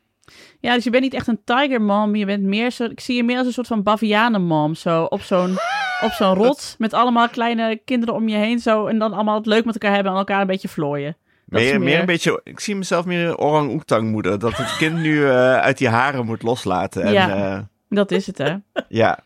[0.59, 2.15] Ja, dus je bent niet echt een tiger mom.
[2.15, 4.75] Je bent meer zo, ik zie je meer als een soort van bavianen mom.
[4.75, 5.57] Zo op zo'n,
[6.03, 8.59] op zo'n rot met allemaal kleine kinderen om je heen.
[8.59, 11.17] Zo, en dan allemaal het leuk met elkaar hebben en elkaar een beetje vlooien.
[11.49, 14.39] Meer, meer meer- een beetje, ik zie mezelf meer een orang-oetang moeder.
[14.39, 17.03] Dat het kind nu eh, uit die haren moet loslaten.
[17.03, 17.27] En, Ja.
[17.27, 17.67] ja.
[17.89, 18.55] Dat is het, hè?
[19.01, 19.19] ja,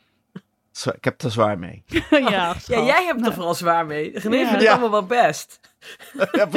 [0.96, 1.84] ik heb er zwaar mee.
[2.10, 4.12] ja, Ja, jij hebt er Nou, vooral zwaar mee.
[4.20, 4.48] René Ja.
[4.58, 5.60] het allemaal wel best.
[6.32, 6.48] ja,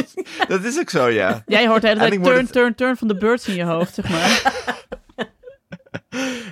[0.48, 1.42] dat is ook zo, ja.
[1.46, 3.94] Jij hoort de hele tijd turn, het- turn, turn van de birds in je hoofd,
[3.94, 4.54] zeg maar.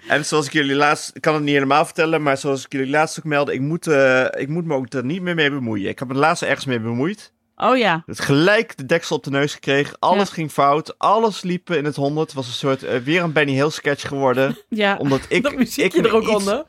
[0.09, 2.90] En zoals ik jullie laatst, ik kan het niet helemaal vertellen, maar zoals ik jullie
[2.90, 5.88] laatst ook meldde, ik moet, eh, ik moet me ook er niet meer mee bemoeien.
[5.88, 7.33] Ik heb me laatst ergens mee bemoeid.
[7.56, 8.02] Oh ja.
[8.06, 9.96] Het gelijk de deksel op de neus gekregen.
[9.98, 10.98] Alles ging fout.
[10.98, 12.26] Alles liep in het honderd.
[12.26, 14.56] Het was een soort, eh, weer een Benny Hill sketch geworden.
[14.68, 14.96] Ja.
[14.96, 15.42] Omdat ik...
[15.42, 16.64] dat muziekje ik er ook iets- onder.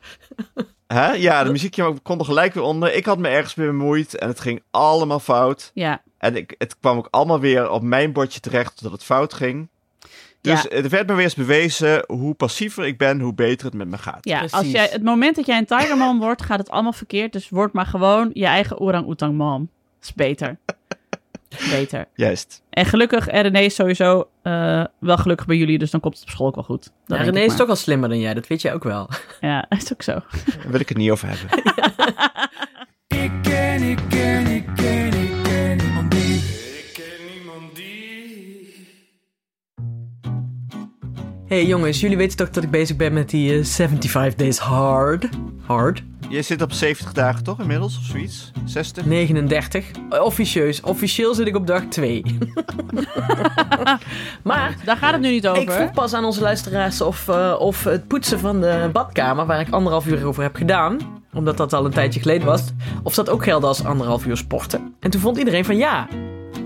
[0.86, 1.12] Hè?
[1.12, 2.94] Ja, de muziekje kon er gelijk weer onder.
[2.94, 5.70] Ik had me ergens mee bemoeid en het ging allemaal fout.
[5.74, 9.34] Ja, En ik, het kwam ook allemaal weer op mijn bordje terecht dat het fout
[9.34, 9.68] ging.
[10.40, 10.68] Dus Ja.
[10.68, 13.98] er werd me weer eens bewezen hoe passiever ik ben, hoe beter het met me
[13.98, 14.18] gaat.
[14.20, 14.40] ja.
[14.50, 17.32] als jij, het moment dat jij een Tigerman wordt, gaat het allemaal verkeerd.
[17.32, 19.70] Dus word maar gewoon je eigen orang-oetang mom.
[20.06, 20.58] Is beter.
[21.70, 22.06] beter.
[22.14, 22.62] Juist.
[22.70, 26.22] En gelukkig, en René is sowieso eh, wel gelukkig bij jullie, dus dan komt het
[26.22, 26.92] op school ook wel goed.
[27.06, 29.08] Ja, René ik is toch al slimmer dan jij, dat weet jij ook wel.
[29.40, 30.12] Ja, is ook zo.
[30.12, 31.62] Daar wil ik het niet over hebben.
[33.08, 35.15] Ik ken, ik ken, ik ken, ik ken
[41.46, 45.28] hey, jongens, jullie weten toch dat ik bezig ben met die eh, 75 Days Hard?
[45.66, 46.02] Hard?
[46.28, 48.52] Je zit op 70 dagen toch inmiddels, of zoiets?
[48.64, 49.04] 60?
[49.04, 49.90] 39.
[50.08, 50.80] Officieus.
[50.80, 52.22] Officieel zit ik op dag 2.
[54.42, 55.62] maar Daar gaat het nu niet over.
[55.62, 59.60] ik vroeg pas aan onze luisteraars of, eh, of het poetsen van de badkamer, waar
[59.60, 60.98] ik anderhalf uur over heb gedaan,
[61.32, 62.62] omdat dat al een tijdje geleden was,
[63.02, 64.94] of dat ook geldt als anderhalf uur sporten.
[65.00, 66.08] En toen vond iedereen van ja.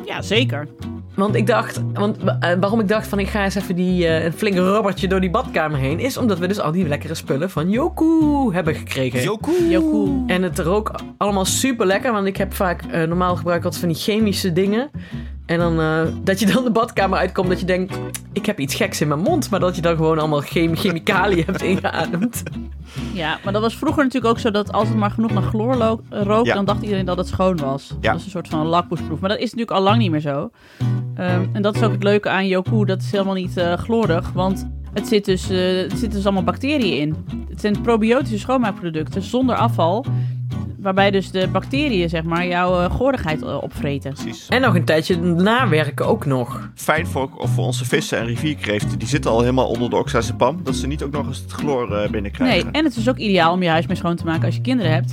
[0.05, 0.69] Ja, zeker.
[1.15, 4.25] Want ik dacht, want, eh, waarom ik dacht van ik ga eens even die, eh,
[4.25, 7.51] een flinke rubbertje door die badkamer heen, is omdat we dus al die lekkere spullen
[7.51, 9.23] van Yoku hebben gekregen.
[9.69, 10.23] Yoku.
[10.27, 13.83] En het rook allemaal super lekker, want ik heb vaak eh, normaal gebruik ik altijd
[13.83, 14.91] van die chemische dingen.
[15.51, 17.99] En dan eh, dat je dan de badkamer uitkomt dat je denkt,
[18.33, 21.45] ik heb iets geks in mijn mond, maar dat je dan gewoon allemaal chem chemicaliën
[21.47, 22.43] hebt ingeademd.
[23.13, 25.77] Ja, maar dat was vroeger natuurlijk ook zo dat als het maar genoeg naar chloor
[25.77, 26.55] lo- rook, Ja.
[26.55, 27.95] dan dacht iedereen dat het schoon was.
[28.01, 28.11] Ja.
[28.11, 29.21] Dat is een soort van lakmoesproef.
[29.21, 30.51] Maar dat is natuurlijk al lang niet meer zo.
[31.15, 34.33] Ehm, en dat is ook het leuke aan Yoku, dat is helemaal niet eh chlorig,
[34.33, 37.17] want het zit dus, eh, er zitten dus allemaal bacteriën in.
[37.49, 40.05] Het zijn probiotische schoonmaakproducten zonder afval,
[40.83, 44.13] waarbij dus de bacteriën, zeg maar, jouw uh, goorigheid eh, opvreten.
[44.13, 44.49] Precies.
[44.49, 46.71] En nog een tijdje nawerken ook nog.
[46.75, 48.99] Fijn voor, voor onze vissen en rivierkreeften.
[48.99, 50.61] Die zitten al helemaal onder de oxazepam.
[50.63, 52.65] Dat ze niet ook nog eens het chloor eh, binnenkrijgen.
[52.65, 54.61] Nee, en het is ook ideaal om je huis mee schoon te maken als je
[54.61, 55.13] kinderen hebt.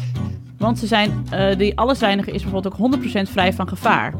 [0.58, 4.13] Want ze zijn, eh die allesweinige is bijvoorbeeld ook 100% vrij van gevaar.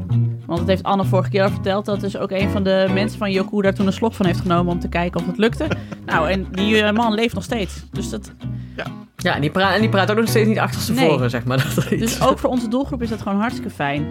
[0.46, 3.18] Want het heeft Anne vorige keer al verteld dat dus ook een van de mensen
[3.20, 5.68] van Yoku daar toen een slok van heeft genomen om te kijken of het lukte.
[6.06, 7.84] Nou, en die eh, man leeft nog steeds.
[7.92, 8.32] Dus, dat,
[9.18, 11.06] Ja, en die, pra en die praat ook nog steeds niet achter Nee.
[11.06, 11.58] tevoren, zeg maar.
[11.76, 14.06] Dat er iets- dus ook voor onze doelgroep is dat gewoon hartstikke fijn.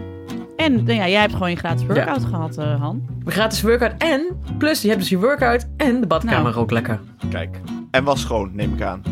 [0.57, 3.03] En nou ja, jij hebt gewoon je gratis workout gehad, eh, Han.
[3.25, 4.27] Een gratis workout en,
[4.59, 6.55] plus je hebt dus je workout en de badkamer Nou.
[6.57, 7.01] ook lekker.
[7.31, 7.61] Kijk.
[7.91, 9.03] En was schoon, neem ik aan.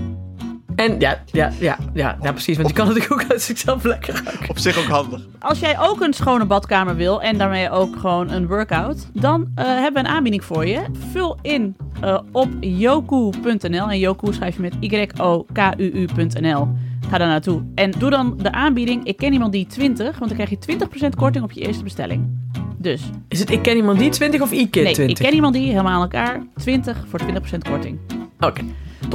[0.77, 4.23] En ja, ja, ja, ja, ja precies, want je kan natuurlijk ook uit zichzelf lekker
[4.25, 4.49] ruiken.
[4.49, 5.21] Op zich ook handig.
[5.39, 9.65] Als jij ook een schone badkamer wil en daarmee ook gewoon een workout, dan eh,
[9.65, 10.81] hebben we een aanbieding voor je.
[11.13, 16.69] Vul in eh, op yoku.nl en Yoku schrijf je met y-o-k-u-u.nl.
[17.09, 20.47] Ga daar naartoe en doe dan de aanbieding Ik ken iemand die 20, want dan
[20.47, 22.43] krijg je 20% korting op je eerste bestelling.
[22.79, 25.19] Dus, Is het ik ken iemand die 20 of ik ken nee, 20?
[25.19, 27.25] ik ken iemand die helemaal aan elkaar 20 voor 20%
[27.71, 27.99] korting.
[28.41, 28.63] Oké.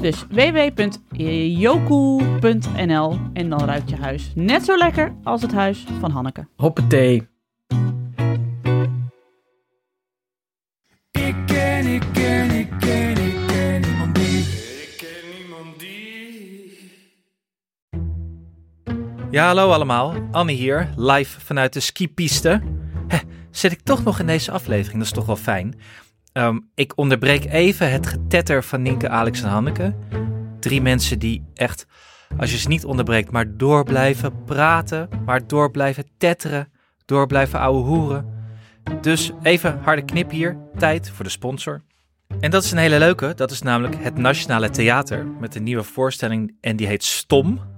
[0.02, 6.48] Dus www.yoku.nl en dan ruikt je huis net zo lekker als het huis van Hanneke.
[6.56, 7.28] Hoppatee.
[19.32, 20.14] Ja, hallo allemaal.
[20.32, 22.62] Anne hier, live vanuit de skipiste.
[23.08, 23.18] Hè,
[23.52, 25.80] zit ik toch nog in deze aflevering, dat is toch wel fijn.
[26.32, 29.96] Ehm, ik onderbreek even het getetter van Nienke, Alex en Hanneke.
[30.60, 31.86] Drie mensen die echt,
[32.38, 36.72] als je ze niet onderbreekt, maar door blijven praten, maar door blijven tetteren,
[37.06, 38.26] door blijven ouwe hoeren.
[39.02, 41.84] Dus even harde knip hier, tijd voor de sponsor.
[42.40, 45.84] En dat is een hele leuke, dat is namelijk het Nationale Theater met een nieuwe
[45.84, 47.69] voorstelling en die heet Stom.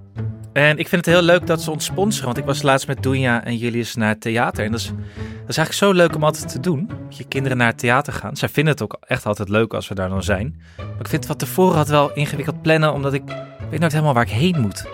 [0.52, 2.26] En ik vind het heel leuk dat ze ons sponsoren.
[2.26, 4.64] Want ik was laatst met Doenja en Julius naar theater.
[4.64, 6.90] En dat is, dat is eigenlijk zo leuk om altijd te doen.
[7.08, 8.36] Dat je kinderen naar het theater gaan.
[8.36, 10.60] Zij vinden het ook echt altijd leuk als we daar dan zijn.
[10.76, 12.92] Maar ik vind het wat tevoren had wel ingewikkeld plannen.
[12.92, 13.22] Omdat ik
[13.70, 14.86] weet nooit helemaal waar ik heen moet.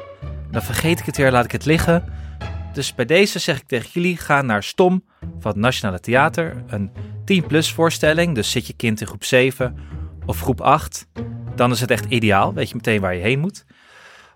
[0.51, 2.05] Dan vergeet ik het weer, laat ik het liggen.
[2.73, 6.63] Dus bij deze zeg ik tegen jullie, ga naar STOM van het Nationale Theater.
[6.67, 6.91] Een
[7.21, 8.35] 10-plus voorstelling.
[8.35, 9.77] Dus zit je kind in groep 7
[10.27, 11.07] of groep 8.
[11.55, 12.55] Dan is het echt ideaal.
[12.55, 13.65] Weet je meteen waar je heen moet.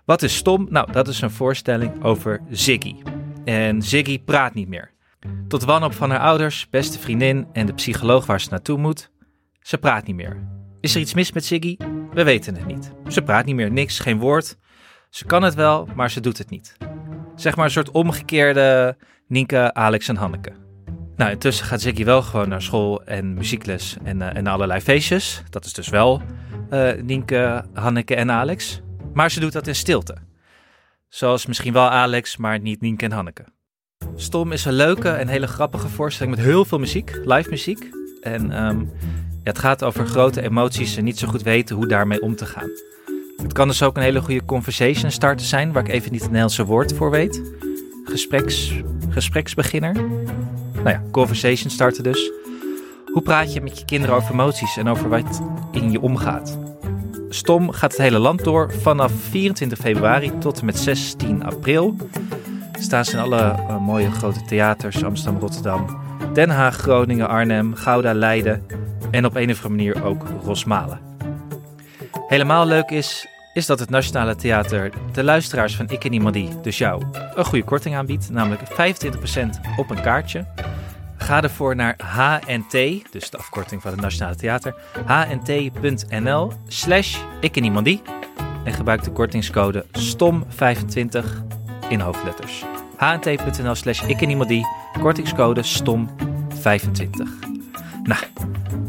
[0.05, 0.67] Wat is stom?
[0.69, 2.95] Nou, dat is een voorstelling over Ziggy.
[3.45, 4.91] En Ziggy praat niet meer.
[5.47, 9.11] Tot wanhoop van haar ouders, beste vriendin en de psycholoog waar ze naartoe moet.
[9.59, 10.37] Ze praat niet meer.
[10.79, 11.77] Is er iets mis met Ziggy?
[12.13, 12.91] We weten het niet.
[13.07, 14.57] Ze praat niet meer, niks, geen woord.
[15.09, 16.77] Ze kan het wel, maar ze doet het niet.
[17.35, 20.51] Zeg maar een soort omgekeerde Nienke, Alex en Hanneke.
[21.15, 25.43] Nou, intussen gaat Ziggy wel gewoon naar school en muziekles en, eh, en allerlei feestjes.
[25.49, 26.21] Dat is dus wel
[26.69, 28.82] eh Nienke, Hanneke en Alex.
[29.13, 30.15] Maar ze doet dat in stilte.
[31.09, 33.45] Zoals misschien wel Alex, maar niet Nienke en Hanneke.
[34.15, 37.89] Stom is een leuke en hele grappige voorstelling met heel veel muziek, live muziek.
[38.21, 38.85] En ehm,
[39.43, 42.69] het gaat over grote emoties en niet zo goed weten hoe daarmee om te gaan.
[43.37, 46.29] Het kan dus ook een hele goede conversation starter zijn, waar ik even niet het
[46.29, 47.41] Nederlandse woord voor weet.
[48.03, 48.73] Gespreks,
[49.09, 49.93] gespreksbeginner.
[50.73, 52.31] Nou ja, conversation starter dus.
[53.11, 56.72] Hoe praat je met je kinderen over emoties en over wat in je omgaat?
[57.33, 61.95] Stom gaat het hele land door vanaf 24 februari tot en met 16 april.
[62.79, 65.99] Staan ze in alle eh, mooie grote theaters, Amsterdam, Rotterdam,
[66.33, 68.65] Den Haag, Groningen, Arnhem, Gouda, Leiden
[69.11, 70.99] en op een of andere manier ook Rosmalen.
[72.27, 76.61] Helemaal leuk is, is dat het Nationale Theater de luisteraars van Ik en Iemand Die,
[76.61, 77.03] dus jou,
[77.35, 78.67] een goede korting aanbiedt, namelijk 25%
[79.77, 80.45] op een kaartje.
[81.23, 82.71] Ga ervoor naar HNT,
[83.11, 88.01] dus de afkorting van het Nationale Theater, hnt.nl slash Ik en Iemand Die
[88.63, 91.25] en gebruik de kortingscode STOM25
[91.89, 92.63] in hoofdletters.
[92.97, 94.65] hnt.nl slash Ik en Iemand Die,
[94.99, 97.15] kortingscode STOM25.
[98.03, 98.23] Nou,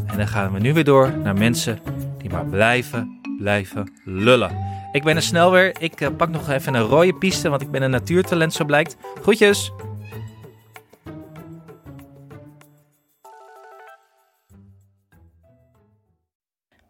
[0.06, 1.78] en dan gaan we nu weer door naar mensen
[2.18, 4.56] die maar blijven, blijven lullen.
[4.92, 5.76] Ik ben er snel weer.
[5.78, 8.96] Ik eh, pak nog even een rode piste, want ik ben een natuurtalent, zo blijkt.
[9.22, 9.72] Groetjes!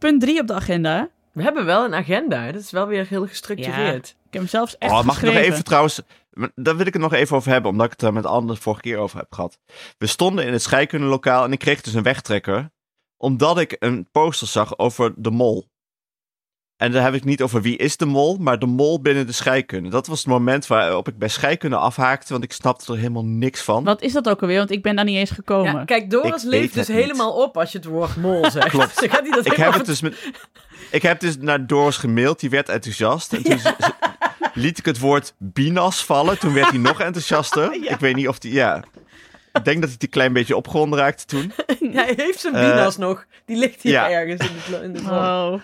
[0.05, 1.11] Punt 3 op de agenda.
[1.33, 2.53] We hebben wel een agenda.
[2.53, 4.09] Dat is wel weer heel gestructureerd.
[4.09, 6.01] Ik heb hem zelfs echt Oh, mag ik nog even trouwens...
[6.55, 8.61] Daar wil ik het nog even over hebben, omdat ik het er met Anne de
[8.61, 9.59] vorige keer over heb gehad.
[9.99, 12.71] We stonden in het scheikundelokaal en ik kreeg dus een wegtrekker.
[13.17, 15.69] Omdat ik een poster zag over de mol.
[16.77, 19.27] En dan heb ik het niet over wie is de mol, maar de mol binnen
[19.27, 19.89] de scheikunde.
[19.89, 23.61] Dat was het moment waarop ik bij scheikunde afhaakte, want ik snapte er helemaal niks
[23.63, 23.85] van.
[23.85, 24.59] Wat is dat ook alweer?
[24.59, 25.73] Want ik ben daar niet eens gekomen.
[25.73, 27.07] Ja, kijk, Doris leeft dus het niet.
[27.07, 28.69] helemaal op als je het woord mol zegt.
[28.69, 28.99] Klopt.
[28.99, 30.33] Ze gaat niet dat Ik heb het dus met...
[30.91, 33.33] Ik heb dus naar Doris gemaild, die werd enthousiast.
[33.33, 33.61] En toen
[34.55, 37.83] liet ik het woord binas vallen, toen werd hij nog enthousiaster.
[37.83, 37.91] Ja.
[37.91, 38.53] Ik weet niet of die...
[38.53, 38.85] Ja.
[39.53, 41.53] Ik denk dat hij een klein beetje opgewonden raakte toen.
[41.93, 43.25] Hij heeft zijn Eh, binas nog.
[43.47, 44.11] Die ligt hier ja.
[44.11, 45.63] ergens in de, in de zon.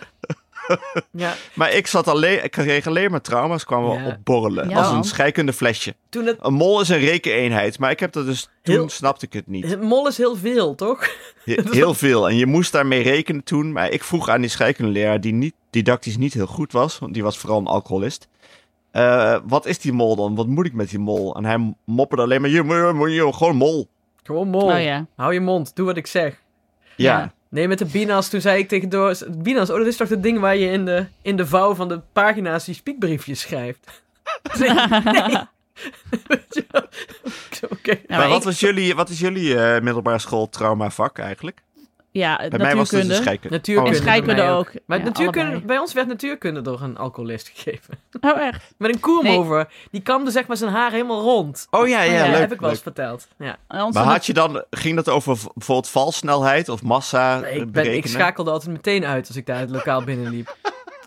[1.11, 1.35] Ja.
[1.55, 4.05] Maar ik zat alleen, ik kreeg alleen maar trauma's, kwamen Ja.
[4.05, 4.69] we opborrelen.
[4.69, 4.77] Ja.
[4.79, 5.95] Als een scheikunde flesje.
[6.09, 9.27] Toen het, Een mol is een rekeneenheid, maar ik heb dat dus, toen Heel- snapte
[9.27, 9.81] ik het niet.
[9.83, 11.09] mol is heel veel, toch?
[11.45, 12.29] He- Heel veel.
[12.29, 13.73] En je moest daarmee rekenen toen.
[13.73, 17.23] Maar ik vroeg aan die scheikundeleraar, die niet, didactisch niet heel goed was, want die
[17.23, 18.29] was vooral een alcoholist.
[18.91, 20.35] eh, wat is die mol dan?
[20.35, 21.35] Wat moet ik met die mol?
[21.37, 23.89] En hij mopperde alleen maar, je moet je, je, gewoon mol.
[24.23, 24.73] Gewoon mol.
[24.73, 25.07] Oh ja.
[25.17, 26.41] Hou je mond, doe wat ik zeg.
[26.97, 27.19] Ja.
[27.19, 27.33] Ja.
[27.51, 29.23] Nee, met de binas, toen zei ik tegen Doris...
[29.29, 31.89] Binas, oh, dat is toch het ding waar je in de, in de vouw van
[31.89, 34.03] de pagina's die spiekbriefjes schrijft?
[34.59, 34.71] nee.
[34.71, 35.37] nee.
[37.61, 41.63] Maar maar wat, ik- was jullie, wat is jullie eh, middelbare school traumavak eigenlijk?
[42.13, 43.15] Ja, Bij mij was het dus natuurkunde.
[43.15, 43.57] scheikunde.
[43.57, 43.91] Natuurkunde.
[43.91, 44.73] En scheikunde mij ook.
[44.87, 45.65] Maar Ja, natuurkunde, allebei.
[45.67, 47.99] bij ons werd natuurkunde door een alcoholist gegeven.
[48.21, 48.75] Oh, echt?
[48.79, 49.39] Met een koem Nee.
[49.39, 49.69] over.
[49.91, 51.67] Die kamde zeg maar zijn haar helemaal rond.
[51.71, 52.39] Oh ja, ja, leuk.
[52.39, 53.29] heb ik wel eens verteld.
[53.39, 53.57] Ja.
[53.69, 58.07] Maar had je dan, ging dat over bijvoorbeeld valsnelheid of massa Nee, ik, ben, ik
[58.07, 60.57] schakelde altijd meteen uit als ik daar het lokaal binnenliep.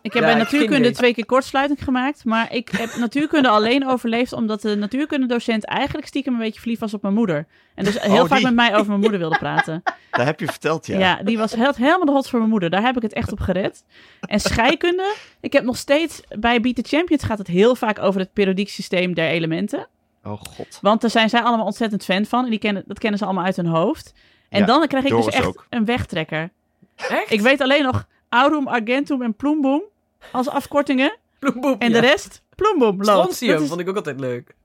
[0.03, 2.25] Ik heb Ja, bij natuurkunde twee keer kortsluiting gemaakt.
[2.25, 6.93] Maar ik heb natuurkunde alleen overleefd omdat de natuurkundedocent eigenlijk stiekem een beetje verliefd was
[6.93, 7.45] op mijn moeder.
[7.75, 8.45] En dus heel Oh, vaak die.
[8.45, 9.83] met mij over mijn moeder wilde praten.
[10.11, 10.97] Dat heb je verteld, ja.
[10.99, 12.69] Ja, die was heel, helemaal de hot voor mijn moeder.
[12.69, 13.83] Daar heb ik het echt op gered.
[14.21, 16.21] En scheikunde, ik heb nog steeds...
[16.39, 19.87] Bij Beat the Champions gaat het heel vaak over het periodiek systeem der elementen.
[20.23, 20.79] Oh god.
[20.81, 22.43] Want daar zijn zij allemaal ontzettend fan van.
[22.43, 24.13] En die kennen, dat kennen ze allemaal uit hun hoofd.
[24.49, 25.65] En Ja, dan krijg ik dus echt ook.
[25.69, 26.49] een wegtrekker.
[26.95, 27.31] Echt?
[27.31, 29.83] Ik weet alleen nog Aurum, Argentum en Ploemboom
[30.31, 31.17] als afkortingen.
[31.39, 32.01] Ploemboem, En ja.
[32.01, 32.95] de rest, Ploemboom.
[33.03, 33.33] lood.
[33.33, 34.55] Strontium is- vond ik ook altijd leuk.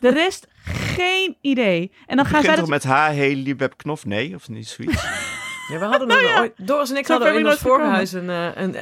[0.00, 1.92] De rest, geen idee.
[2.06, 2.58] En dan gaan zij dat...
[2.58, 4.04] toch met H, He, Liebeb, Knof?
[4.04, 5.04] Nee, of niet zoiets?
[5.68, 7.90] Ja, we hadden er ooit, Doris en ik Zo hadden in ons ik nooit vorige
[7.94, 8.74] huis een, eh, een,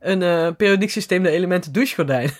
[0.10, 2.30] een, eh, periodiek systeem de elementen douchegordijn.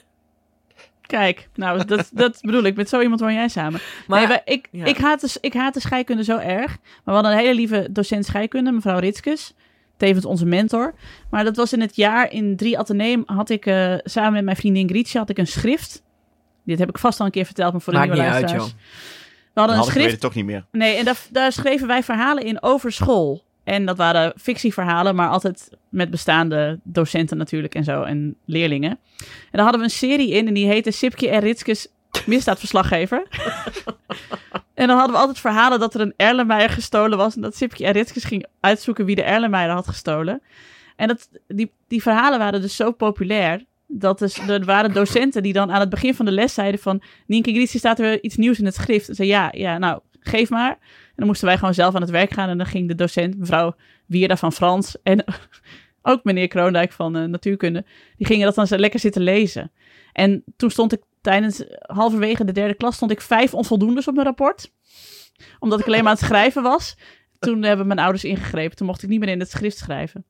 [1.06, 2.76] Kijk, nou, dat, dat bedoel ik.
[2.76, 3.80] Met zo iemand woon jij samen.
[4.06, 4.84] Maar nee, ik, ja.
[4.84, 6.70] ik, haat de, ik haat de scheikunde zo erg.
[6.78, 9.54] Maar we hadden een hele lieve docent scheikunde, mevrouw Ritskes.
[10.04, 10.94] Tevens onze mentor.
[11.30, 14.56] Maar dat was in het jaar in drie Atheneum had ik eh, samen met mijn
[14.56, 16.02] vriendin Grietje had ik een schrift.
[16.64, 18.50] Dit heb ik vast al een keer verteld, maar voor de maakt niet nieuwe uit,
[18.50, 18.64] joh.
[18.64, 18.72] We
[19.54, 20.64] Dan hadden een had ik weet schrift het toch niet meer.
[20.72, 23.44] Nee, en daar, daar schreven wij verhalen in over school.
[23.64, 28.90] En dat waren fictieverhalen, maar altijd met bestaande docenten natuurlijk en zo en leerlingen.
[28.90, 28.98] En
[29.50, 31.88] daar hadden we een serie in en die heette Sipke en Ritskes
[32.26, 33.26] misdaadverslaggever.
[34.74, 37.86] en dan hadden we altijd verhalen dat er een Erlenmeyer gestolen was en dat Sipke
[37.86, 40.42] en ging uitzoeken wie de Erlenmeyer had gestolen.
[40.96, 45.52] En dat, die, die verhalen waren dus zo populair dat dus, er waren docenten die
[45.52, 47.02] dan aan het begin van de les zeiden van...
[47.26, 49.08] Nienke Grietje staat er iets nieuws in het schrift.
[49.08, 50.70] En zei ja, ja, nou, geef maar.
[50.70, 52.48] En dan moesten wij gewoon zelf aan het werk gaan.
[52.48, 53.74] En dan ging de docent, mevrouw
[54.06, 54.96] Wierda van Frans...
[55.02, 55.24] en
[56.02, 57.84] ook meneer Kroondijk van eh, natuurkunde...
[58.16, 59.70] die gingen dat dan lekker zitten lezen.
[60.12, 62.94] En toen stond ik tijdens halverwege de derde klas...
[62.94, 64.70] stond ik vijf onvoldoendes op mijn rapport.
[65.58, 66.96] Omdat ik alleen maar aan het schrijven was.
[67.38, 68.76] Toen hebben mijn ouders ingegrepen.
[68.76, 70.24] Toen mocht ik niet meer in het schrift schrijven.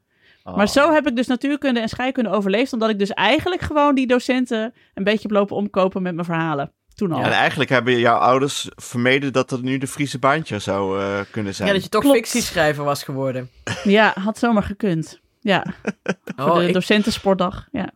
[0.55, 4.07] Maar zo heb ik dus natuurkunde en scheikunde overleefd, omdat ik dus eigenlijk gewoon die
[4.07, 6.73] docenten een beetje heb lopen omkopen met mijn verhalen.
[6.95, 7.23] Toen al.
[7.23, 11.55] En eigenlijk hebben jouw ouders vermeden dat dat nu de Friese baantje zou eh, kunnen
[11.55, 11.69] zijn.
[11.69, 12.17] Ja, dat je toch Klopt.
[12.17, 13.51] fictieschrijver was geworden.
[13.85, 15.21] Ja, had zomaar gekund.
[15.41, 15.65] Ja,
[16.37, 17.69] voor Oh, de ik- docentensportdag.
[17.73, 17.91] Ja.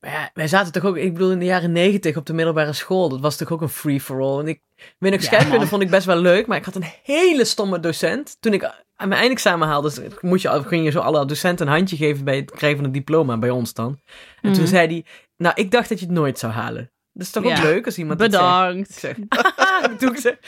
[0.00, 2.72] Maar ja, wij zaten toch ook, ik bedoel, in de jaren negentig op de middelbare
[2.72, 3.08] school.
[3.08, 4.38] Dat was toch ook een free-for-all.
[4.40, 4.60] En ik,
[4.98, 5.66] nog, Ja, scheikunde man.
[5.66, 8.36] vond ik best wel leuk, maar ik had een hele stomme docent.
[8.40, 8.64] Toen ik
[8.96, 12.24] aan mijn eindexamen haalde, dus moet je, ging je zo alle docenten een handje geven
[12.24, 14.00] bij het krijgen van het diploma, bij ons dan.
[14.40, 14.70] En toen Mhm.
[14.70, 15.04] zei hij,
[15.36, 16.90] nou, ik dacht dat je het nooit zou halen.
[17.12, 17.62] Dat is toch ook Ja.
[17.62, 18.44] leuk als iemand dat zegt.
[18.44, 18.90] Bedankt.
[18.90, 19.16] Ik zeg,
[19.98, 20.38] doe ik ze.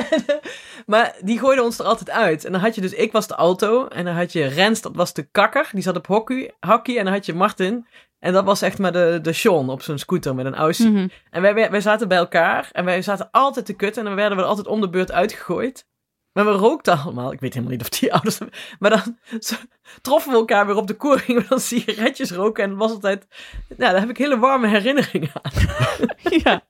[0.86, 2.44] maar die gooiden ons er altijd uit.
[2.44, 3.86] En dan had je dus, ik was de auto.
[3.86, 5.68] En dan had je Rens, dat was de kakker.
[5.72, 6.52] Die zat op hockey.
[6.60, 7.86] hockey en dan had je Martin.
[8.20, 10.90] En dat was echt maar de, de Sean op zo'n scooter met een Aussie.
[10.90, 11.08] Mhm.
[11.30, 12.68] En wij, wij, wij zaten bij elkaar.
[12.72, 14.02] En wij zaten altijd te kutten.
[14.02, 15.86] En dan werden we altijd om de beurt uitgegooid.
[16.32, 17.32] Maar we rookten allemaal.
[17.32, 18.38] Ik weet helemaal niet of die ouders...
[18.78, 19.54] Maar dan zo,
[20.02, 21.18] troffen we elkaar weer op de koer.
[21.18, 22.64] Gingen we dan sigaretjes roken.
[22.64, 23.26] En was altijd...
[23.68, 25.52] Nou, daar heb ik hele warme herinneringen aan.
[26.44, 26.62] ja.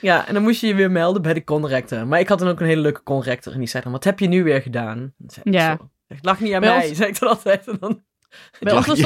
[0.00, 2.06] Ja, en dan moest je je weer melden bij de conrector.
[2.06, 3.52] Maar ik had dan ook een hele leuke conrector.
[3.52, 5.14] En die zei dan, wat heb je nu weer gedaan?
[5.26, 5.76] Zei Ja.
[5.76, 7.68] zo, Het lag niet aan Bij mij, ons- zei ik dan altijd.
[7.68, 8.02] En dan,
[8.60, 8.98] Bij ons was,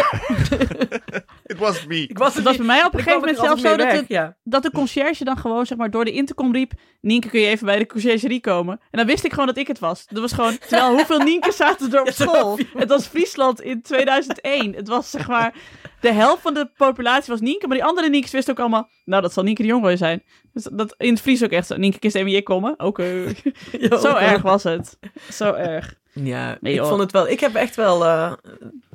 [1.53, 2.07] It was me.
[2.07, 3.99] ik was het was bij mij op een ik gegeven moment zelfs zo dat weg,
[4.01, 4.37] de, ja.
[4.43, 6.73] dat de conciërge dan gewoon zeg maar door de intercom riep...
[7.01, 8.81] Nienke, kun je even bij de conciërgerie komen?
[8.91, 10.07] En dan wist ik gewoon dat ik het was.
[10.07, 10.59] Dat was gewoon...
[10.59, 12.59] Terwijl hoeveel Nienke zaten er op school?
[12.75, 14.75] Het was Friesland in 2001.
[14.75, 15.55] Het was zeg maar...
[16.01, 18.89] De helft van de populatie was Nienke, maar die andere Nienkes wisten ook allemaal...
[19.05, 20.23] Nou, dat zal Nienke de Jonge zijn.
[20.53, 21.77] Dus dat in het Fries ook echt zo.
[21.77, 22.75] Nienke, kist even je komen?
[22.79, 23.05] Oké.
[23.79, 24.99] Ja, Zo erg was het.
[25.31, 25.95] Zo erg.
[26.13, 27.29] Ja, Nee, ik vond het wel...
[27.29, 28.33] Ik heb echt wel eh,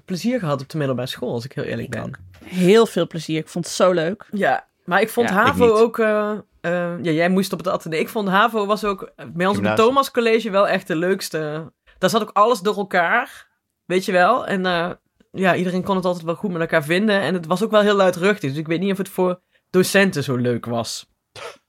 [0.07, 2.13] plezier gehad op de middelbare school, als ik heel eerlijk ben.
[2.43, 3.37] Heel veel plezier.
[3.37, 4.25] Ik vond het zo leuk.
[4.31, 5.99] Ja, maar ik vond Ja, HAVO ook...
[5.99, 7.99] eh, eh, ja, jij moest op het atelier.
[7.99, 9.75] Ik vond HAVO was ook bij ons op het.
[9.75, 11.71] Thomas College wel echt de leukste.
[11.97, 13.47] Daar zat ook alles door elkaar,
[13.85, 14.47] weet je wel.
[14.47, 14.89] En eh,
[15.31, 17.21] ja, iedereen kon het altijd wel goed met elkaar vinden.
[17.21, 18.49] En het was ook wel heel luidruchtig.
[18.49, 19.39] Dus ik weet niet of het voor
[19.69, 21.07] docenten zo leuk was.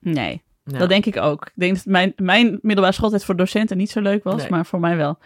[0.01, 0.43] Nee.
[0.65, 0.79] Ja.
[0.79, 1.45] Dat denk ik ook.
[1.47, 4.51] Ik denk dat mijn, mijn middelbare schooltijd voor docenten niet zo leuk was, Nee.
[4.51, 5.19] maar voor mij wel.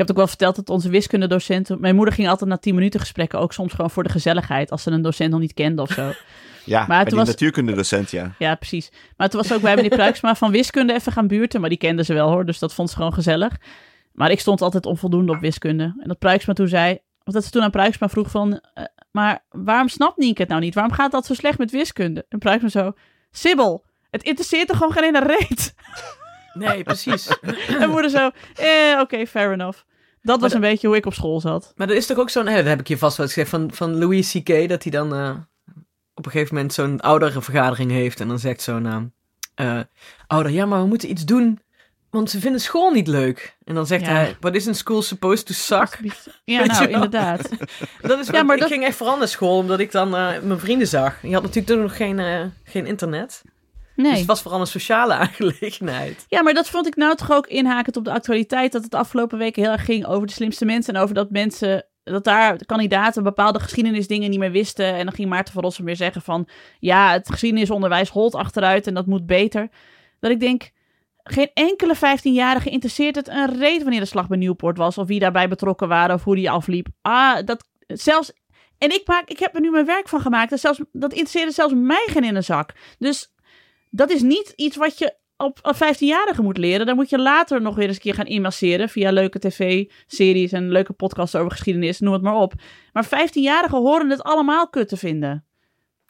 [0.00, 1.80] Ik heb het ook wel verteld dat onze wiskundedocenten...
[1.80, 4.82] Mijn moeder ging altijd na 10 minuten gesprekken, ook soms gewoon voor de gezelligheid, als
[4.82, 6.12] ze een docent nog niet kende of zo.
[6.64, 8.32] Ja, Maar en toen was- natuurkundedocent, ja.
[8.38, 8.90] ja, precies.
[9.16, 12.04] Maar toen was ook bij meneer Pruiksma van wiskunde even gaan buurten, maar die kende
[12.04, 13.56] ze wel hoor, dus dat vond ze gewoon gezellig.
[14.12, 15.84] Maar ik stond altijd onvoldoende op wiskunde.
[15.84, 19.44] En dat Pruiksma toen zei, of dat ze toen aan Pruiksma vroeg van, eh, maar
[19.50, 20.74] waarom snapt Nienke het nou niet?
[20.74, 22.26] Waarom gaat dat zo slecht met wiskunde?
[22.28, 22.92] En Pruiksma zo,
[23.30, 25.74] Sibyl, het interesseert er gewoon geen ene reet.
[26.52, 27.28] Nee, precies.
[27.80, 29.78] En moeder zo, eh, oké, fair enough.
[30.22, 31.72] Dat was dat- een beetje hoe ik op school zat.
[31.76, 33.50] Maar er is toch ook zo'n, hè, dat heb ik je vast wel eens gezegd,
[33.54, 34.68] van, van Louis C.K.
[34.68, 35.30] dat hij dan eh,
[36.14, 38.20] op een gegeven moment zo'n ouderenvergadering heeft.
[38.20, 38.86] En dan zegt zo'n
[39.54, 39.84] eh, eh,
[40.26, 41.60] ouder, ja, maar we moeten iets doen,
[42.10, 43.56] want ze vinden school niet leuk.
[43.64, 44.10] En dan zegt Ja.
[44.10, 45.98] hij, what isn't school supposed to suck?
[46.44, 47.48] Ja, nou, inderdaad.
[48.00, 50.40] Dat is Ja, maar ik dat- ging echt vooral naar school, omdat ik dan eh,
[50.42, 51.22] mijn vrienden zag.
[51.22, 53.42] Je had natuurlijk toen nog geen, eh, geen internet.
[54.02, 54.18] Dus Nee.
[54.18, 56.24] het was vooral een sociale aangelegenheid.
[56.28, 58.72] Ja, maar dat vond ik nou toch ook inhakend op de actualiteit.
[58.72, 60.94] Dat het de afgelopen weken heel erg ging over de slimste mensen.
[60.94, 64.94] En over dat mensen, dat daar de kandidaten bepaalde geschiedenisdingen niet meer wisten.
[64.94, 66.48] En dan ging Maarten van Rossum weer zeggen van...
[66.78, 69.68] Ja, het geschiedenisonderwijs holt achteruit en dat moet beter.
[70.20, 70.70] Dat ik denk,
[71.22, 74.98] geen enkele 15-jarige interesseert het een reet wanneer de slag bij Nieuwpoort was.
[74.98, 76.86] Of wie daarbij betrokken waren of hoe die afliep.
[77.02, 78.32] Ah, dat zelfs...
[78.78, 80.50] En ik, maak, ik heb er nu mijn werk van gemaakt.
[80.50, 82.72] Dat, zelfs, dat interesseerde zelfs mij geen in een zak.
[82.98, 83.32] Dus
[83.90, 86.86] dat is niet iets wat je op, op 15-jarigen moet leren.
[86.86, 90.70] Dan moet je later nog weer eens een keer gaan inmasseren via leuke tv-series en
[90.70, 92.52] leuke podcasts over geschiedenis, noem het maar op.
[92.92, 95.44] Maar 15-jarigen horen het allemaal kut te vinden.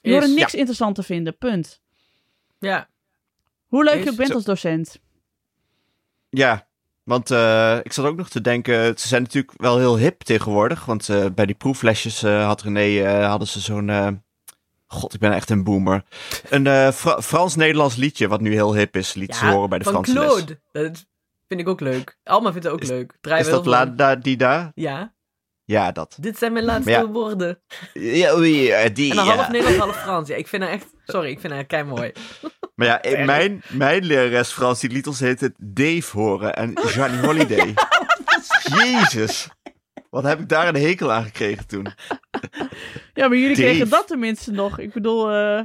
[0.01, 1.81] Die horen niks interessant te vinden, punt.
[2.59, 2.89] Ja,
[3.67, 5.01] Hoe leuk Is- je ook bent zo- als docent.
[6.31, 6.69] Ja,
[7.05, 10.85] want eh, ik zat ook nog te denken, ze zijn natuurlijk wel heel hip tegenwoordig.
[10.85, 14.09] Want eh, bij die proeflesjes eh, had René, eh, hadden ze zo'n, eh,
[14.93, 16.03] god ik ben echt een boomer.
[16.49, 19.79] Een eh, Fra- Frans-Nederlands liedje wat nu heel hip is, liet ze Ja, horen bij
[19.79, 20.23] de van Franse les.
[20.25, 20.61] Claude.
[20.73, 21.07] Dat
[21.49, 22.19] vind ik ook leuk.
[22.25, 23.17] Alma vindt het ook Is- leuk.
[23.21, 23.67] Draai Is dat.
[23.67, 24.73] La Da Di Da?
[24.75, 25.15] Ja,
[25.65, 26.17] Ja, dat.
[26.21, 27.07] dit zijn mijn laatste ja.
[27.07, 27.63] woorden.
[27.93, 29.35] Ja, eh, die, En dan ja.
[29.35, 30.29] half Nederlands, half Frans.
[30.29, 30.87] Ja, ik vind haar echt...
[31.05, 32.13] Sorry, ik vind haar kei mooi.
[32.75, 37.27] Maar ja, mijn, mijn lerares Frans, die liet ons heet het Dave horen en Johnny
[37.27, 37.75] Holiday.
[38.63, 39.49] Jezus.
[40.11, 41.87] Wat heb ik daar een hekel aan gekregen toen?
[43.15, 43.69] Ja, maar jullie Dave.
[43.69, 44.79] kregen dat tenminste nog.
[44.79, 45.61] Ik bedoel, eh,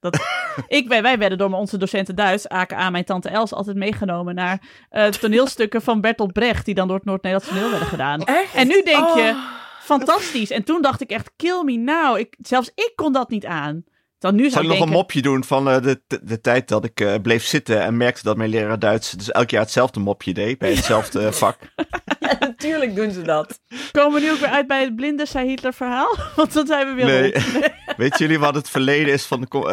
[0.00, 0.18] dat...
[0.68, 4.60] ik, wij, wij werden door onze docenten Duits, aka mijn tante Els, altijd meegenomen naar
[4.88, 8.20] eh, toneelstukken van Bertolt Brecht, die dan door het Noord-Nederlands toneel werden gedaan.
[8.24, 8.54] Echt?
[8.54, 9.44] En nu denk je, Oh.
[9.80, 10.50] fantastisch.
[10.50, 12.18] En toen dacht ik echt, kill me now.
[12.18, 13.84] Ik, zelfs ik kon dat niet aan.
[14.20, 16.84] Dan nu Zou zou ik nog een mopje doen van eh, de, de, tijd dat
[16.84, 20.34] ik eh, bleef zitten en merkte dat mijn leraar Duits dus elk jaar hetzelfde mopje
[20.34, 21.58] deed bij hetzelfde eh, vak?
[22.20, 23.60] Ja, natuurlijk doen ze dat.
[23.92, 26.16] komen we nu ook weer uit bij het blinde zei Hitler verhaal?
[26.36, 27.32] Want dan zijn we weer Nee.
[27.32, 27.72] rond.
[27.96, 29.64] Weten jullie wat het verleden is van de kom,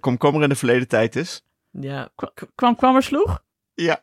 [0.00, 1.42] komkommer in de verleden tijd is?
[1.70, 2.08] Ja.
[2.54, 3.42] Kwam kwam sloeg?
[3.74, 4.02] Ja,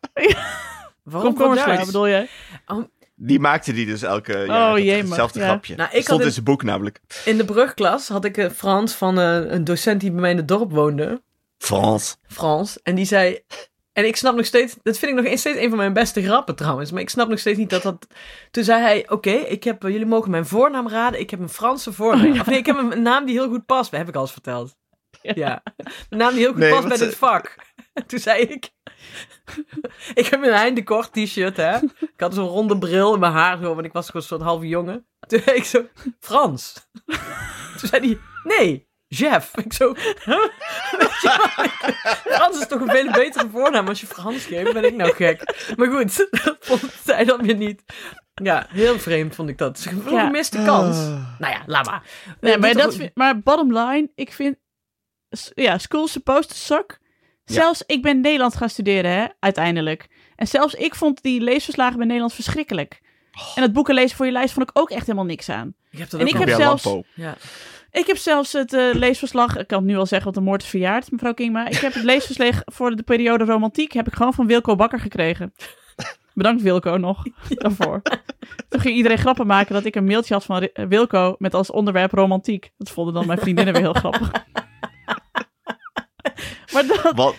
[1.03, 2.27] Waarom Komkommer bedoel je?
[3.20, 4.72] Die maakte die dus elke jaar.
[4.72, 5.45] Oh, jee, Hetzelfde ja.
[5.45, 5.76] grapje.
[5.76, 6.99] Nou, ik stond had in zijn boek namelijk.
[7.26, 10.38] In de brugklas had ik een Frans van eh, een docent die bij mij in
[10.38, 11.22] het dorp woonde.
[11.57, 12.18] Frans.
[12.28, 12.82] Frans.
[12.82, 13.39] En die zei...
[13.93, 14.76] En ik snap nog steeds...
[14.84, 16.91] Dat vind ik nog steeds een van mijn beste grappen trouwens.
[16.91, 18.07] Maar ik snap nog steeds niet dat dat...
[18.51, 19.09] Toen zei hij...
[19.09, 19.84] Oké, ik heb...
[19.84, 21.20] eh, jullie mogen mijn voornaam raden.
[21.20, 22.28] Ik heb een Franse voornaam.
[22.28, 22.39] Oh, ja.
[22.41, 23.91] Of nee, ik heb een, naam die heel goed past.
[23.91, 24.76] Dat heb ik al eens verteld.
[25.22, 25.32] Ja.
[25.36, 25.63] Ja.
[26.09, 27.55] Een naam die heel goed Nee, past bij dit ze- vak.
[28.07, 28.70] Toen zei ik...
[30.14, 31.76] ik heb een Hein de Kort t-shirt, hè.
[32.00, 33.74] Ik had zo'n ronde bril in mijn haar zo.
[33.76, 35.06] Want ik was gewoon een soort halve jongen.
[35.28, 35.86] Toen zei ik zo...
[36.20, 36.74] Frans.
[37.80, 38.20] Toen zei hij...
[38.58, 39.58] Nee, Jeff.
[39.58, 39.93] Ik zo...
[40.24, 40.38] huh?
[40.98, 42.34] Weet je wat?
[42.36, 44.74] Frans is toch een veel betere voornaam als je Frans geeft.
[44.74, 45.74] Ben ik nou gek?
[45.78, 47.84] Maar goed, dat vond zij dan weer niet.
[48.43, 49.86] Ja, heel vreemd vond ik dat.
[49.89, 50.26] Een Ja.
[50.26, 50.98] gemiste kans.
[50.98, 51.39] Ah.
[51.39, 52.04] Nou ja, laat maar.
[52.41, 54.58] Nee, maar, dat vind- maar bottom line, ik vind...
[55.54, 57.00] Ja, school supposed to suck.
[57.56, 60.08] Zelfs ik ben Nederlands gaan studeren, hè, uiteindelijk.
[60.36, 63.02] En zelfs ik vond die leesverslagen bij Nederlands verschrikkelijk.
[63.56, 65.74] En het boeken lezen voor je lijst vond ik ook echt helemaal niks aan.
[65.91, 66.95] Ik heb dat En ook ik heb zelfs-.
[67.14, 67.36] Ja.
[67.91, 70.62] Ik heb zelfs het eh, leesverslag, ik kan het nu al zeggen, want de moord
[70.62, 71.68] is verjaard, mevrouw Kingma.
[71.68, 75.54] Ik heb het leesverslag voor de periode romantiek, heb ik gewoon van Wilco Bakker gekregen.
[76.34, 78.02] Bedankt Wilco nog daarvoor.
[78.70, 82.12] Toen ging iedereen grappen maken dat ik een mailtje had van Wilco met als onderwerp
[82.12, 82.72] romantiek.
[82.78, 84.32] Dat vonden dan mijn vriendinnen weer heel grappig.
[86.73, 87.35] maar dat, Wat?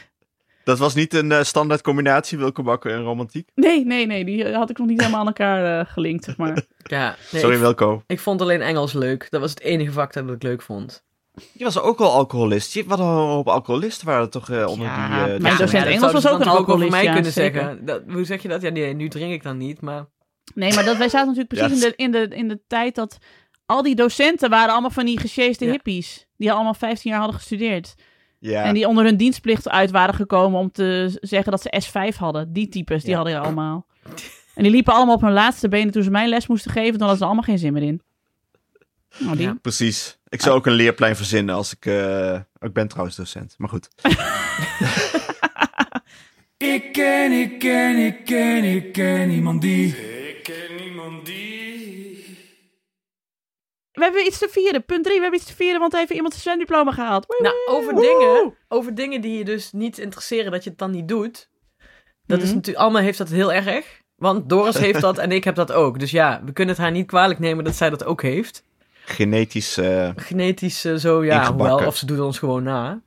[0.65, 3.49] Dat was niet een eh, standaard combinatie, Wilco Bakker en romantiek.
[3.55, 6.63] nee, nee, nee, die had ik nog niet helemaal aan elkaar eh, gelinkt, zeg maar.
[6.83, 8.03] Ja, nee, Sorry ik, Wilco.
[8.07, 9.27] ik vond alleen Engels leuk.
[9.31, 11.05] Dat was het enige vak dat ik leuk vond.
[11.53, 12.73] Je was ook wel alcoholist.
[12.75, 15.35] Je, wat een hoop alcoholisten waren er toch eh, onder Ja, die...
[15.35, 17.61] eh, mijn docent Engels was ook een over alcoholist, mij ja, kunnen zeker.
[17.61, 17.85] zeggen.
[17.85, 18.63] Dat, hoe zeg je dat?
[18.63, 20.07] Ja, nee, nu drink ik dan niet, maar...
[20.55, 23.19] Nee, maar dat, wij zaten natuurlijk precies in, de, in, de, in de tijd dat
[23.67, 25.71] al die docenten waren allemaal van die gesjeesde Ja.
[25.71, 26.27] hippies.
[26.37, 27.95] Die allemaal 15 jaar hadden gestudeerd.
[28.39, 28.65] Ja.
[28.65, 31.83] En die onder hun dienstplicht uit waren gekomen om te zeggen dat ze
[32.13, 32.53] S5 hadden.
[32.53, 33.17] Die types, die Ja.
[33.17, 33.87] hadden je allemaal.
[34.55, 36.99] En die liepen allemaal op hun laatste benen toen ze mijn les moesten geven.
[36.99, 38.03] Dan hadden ze er allemaal geen zin meer in.
[39.19, 39.47] Nou, die.
[39.47, 39.57] Ja.
[39.63, 40.19] Precies.
[40.29, 41.87] Ik zou ook een leerplein verzinnen als ik...
[41.87, 43.89] eh, ik ben trouwens docent, maar goed.
[46.57, 49.87] Ik ken, ik ken, ik ken, ik ken iemand die.
[50.29, 51.68] Ik ken niemand die.
[53.99, 54.85] We hebben iets te vieren.
[54.85, 57.27] Punt 3, we hebben iets te vieren, want heeft iemand zijn zwemdiploma gehaald.
[57.39, 61.09] Nou, over dingen, over dingen die je dus niet interesseren, dat je het dan niet
[61.09, 61.49] doet.
[62.27, 62.55] Dat is Mhm.
[62.55, 64.01] natuurlijk, Alma heeft dat heel erg.
[64.17, 65.99] Want Doris heeft dat en ik heb dat ook.
[65.99, 68.63] Dus ja, we kunnen het haar niet kwalijk nemen dat zij dat ook heeft.
[69.05, 69.77] Genetisch...
[69.77, 71.69] eh, Genetisch eh, zo, ja, Ingebakken.
[71.71, 73.01] hoewel, of ze doet ons gewoon na.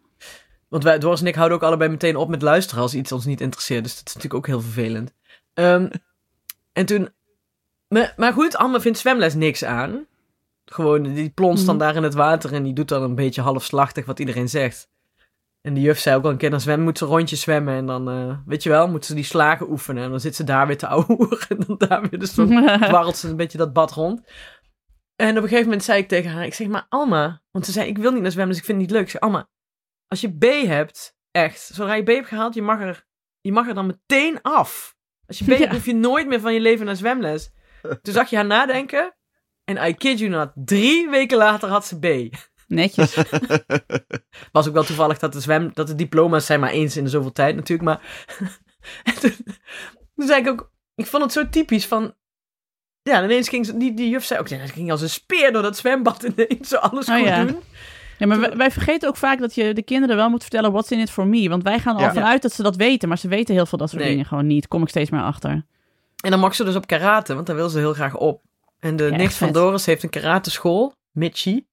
[0.69, 3.25] Want wij, Doris en ik houden ook allebei meteen op met luisteren als iets ons
[3.25, 3.83] niet interesseert.
[3.83, 5.13] Dus dat is natuurlijk ook heel vervelend.
[5.53, 5.89] Ehm,
[6.73, 7.09] en toen...
[7.87, 10.05] Maar, maar goed, Alma vindt zwemles niks aan.
[10.74, 11.84] Gewoon, die plonst dan Mhm.
[11.86, 14.89] daar in het water en die doet dan een beetje halfslachtig wat iedereen zegt.
[15.61, 17.74] En de juf zei ook al een keer, dan zwemmen, moet ze rondjes zwemmen.
[17.76, 20.03] En dan, eh, weet je wel, moet ze die slagen oefenen.
[20.03, 21.38] En dan zit ze daar weer te ouwen.
[21.49, 22.47] En dan daar weer, dus dan
[22.80, 24.22] dwarrelt ze een beetje dat bad rond.
[25.15, 27.72] En op een gegeven moment zei ik tegen haar, ik zeg maar Alma, want ze
[27.72, 29.05] zei ik wil niet naar zwemmen, dus ik vind het niet leuk.
[29.05, 29.49] Ik zeg Alma,
[30.07, 33.05] als je B hebt, echt, zodra je B hebt gehaald, je mag er,
[33.41, 34.95] je mag er dan meteen af.
[35.28, 35.57] Als je B Ja.
[35.57, 37.51] hebt, hoef je nooit meer van je leven naar zwemles.
[38.01, 39.15] Toen zag je haar nadenken
[39.78, 42.36] en I kid you not, drie weken later had ze B.
[42.67, 43.15] Netjes.
[44.51, 47.09] Was ook wel toevallig dat de, zwem, dat de diploma's zijn maar eens in de
[47.09, 47.99] zoveel tijd natuurlijk, maar
[49.03, 49.36] En toen,
[50.15, 52.13] toen zei ik ook, ik vond het zo typisch van,
[53.01, 55.51] ja, ineens ging ze, die, die juf zei ook, ja, ze ging als een speer
[55.51, 57.43] door dat zwembad ineens, zo alles Oh goed ja.
[57.45, 57.59] doen.
[58.17, 60.91] Ja, maar wij, wij vergeten ook vaak dat je de kinderen wel moet vertellen what's
[60.91, 61.49] in it for me.
[61.49, 62.07] Want wij gaan er Ja.
[62.07, 64.11] al vanuit dat ze dat weten, maar ze weten heel veel dat soort Nee.
[64.11, 64.67] dingen gewoon niet.
[64.67, 65.65] Kom ik steeds meer achter.
[66.24, 68.41] En dan mag ze dus op karate, want daar wil ze heel graag op.
[68.82, 69.51] En de Ja, nicht van.
[69.51, 71.67] Doris heeft een karateschool, Michi,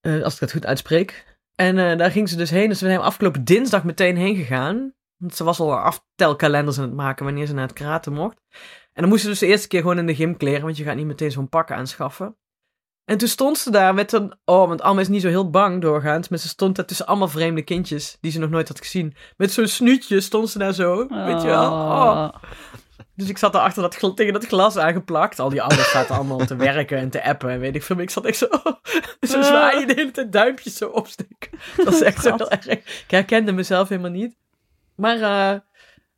[0.00, 1.38] eh, als ik dat goed uitspreek.
[1.54, 4.94] En eh, daar ging ze dus heen, dus we zijn afgelopen dinsdag meteen heen gegaan.
[5.16, 8.36] Want ze was al aftelkalenders aan het maken wanneer ze naar het karate mocht.
[8.92, 10.96] En dan moest ze dus de eerste keer gewoon in de gymkleren, want je gaat
[10.96, 12.36] niet meteen zo'n pak aanschaffen.
[13.04, 14.34] En toen stond ze daar met een...
[14.44, 16.28] Oh, want Alma is niet zo heel bang doorgaans.
[16.28, 19.14] Maar ze stond daar tussen allemaal vreemde kindjes die ze nog nooit had gezien.
[19.36, 20.96] Met zo'n snuutje stond ze daar zo.
[21.08, 21.70] Weet je wel?
[21.70, 22.28] Oh.
[23.16, 25.38] Dus ik zat daar achter dat, gl- tegen dat glas aangeplakt.
[25.38, 27.98] Al die ouders zaten allemaal te werken en te appen en weet ik veel.
[27.98, 28.46] Ik zat echt zo,
[29.32, 31.50] zo zwaaien de hele tijd duimpjes zo opsteken.
[31.76, 32.66] Dat was echt zo heel erg.
[32.66, 34.36] Ik herkende mezelf helemaal niet.
[34.96, 35.60] Maar, eh,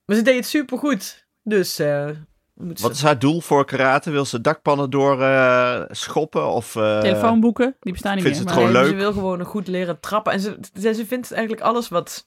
[0.04, 1.26] maar ze deed het supergoed.
[1.42, 2.08] Dus eh,
[2.54, 4.10] Moeten Wat ze- is haar doel voor karate?
[4.10, 6.46] Wil ze dakpannen door eh, schoppen?
[6.48, 8.48] Of, eh, Telefoonboeken, die bestaan niet vindt meer.
[8.48, 9.00] ze het maar- gewoon Nee, leuk?
[9.00, 10.32] Ze wil gewoon goed leren trappen.
[10.32, 12.26] En ze, ze, ze vindt eigenlijk alles wat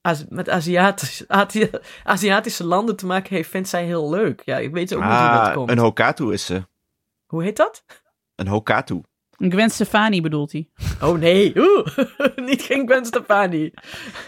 [0.00, 1.70] Azi- met Aziatisch, Azi-
[2.04, 4.42] Aziatische landen te maken heeft, vindt zij heel leuk.
[4.44, 5.70] Ja, ik weet ook niet hoe dat Ah, komt.
[5.70, 6.66] een Hokatu is ze.
[7.26, 7.84] Hoe heet dat?
[8.34, 9.00] Een Hokatu.
[9.36, 10.68] Een Gwen Stefani bedoelt hij.
[11.02, 11.86] Oh nee, oeh,
[12.48, 13.72] niet geen Gwen Stefani.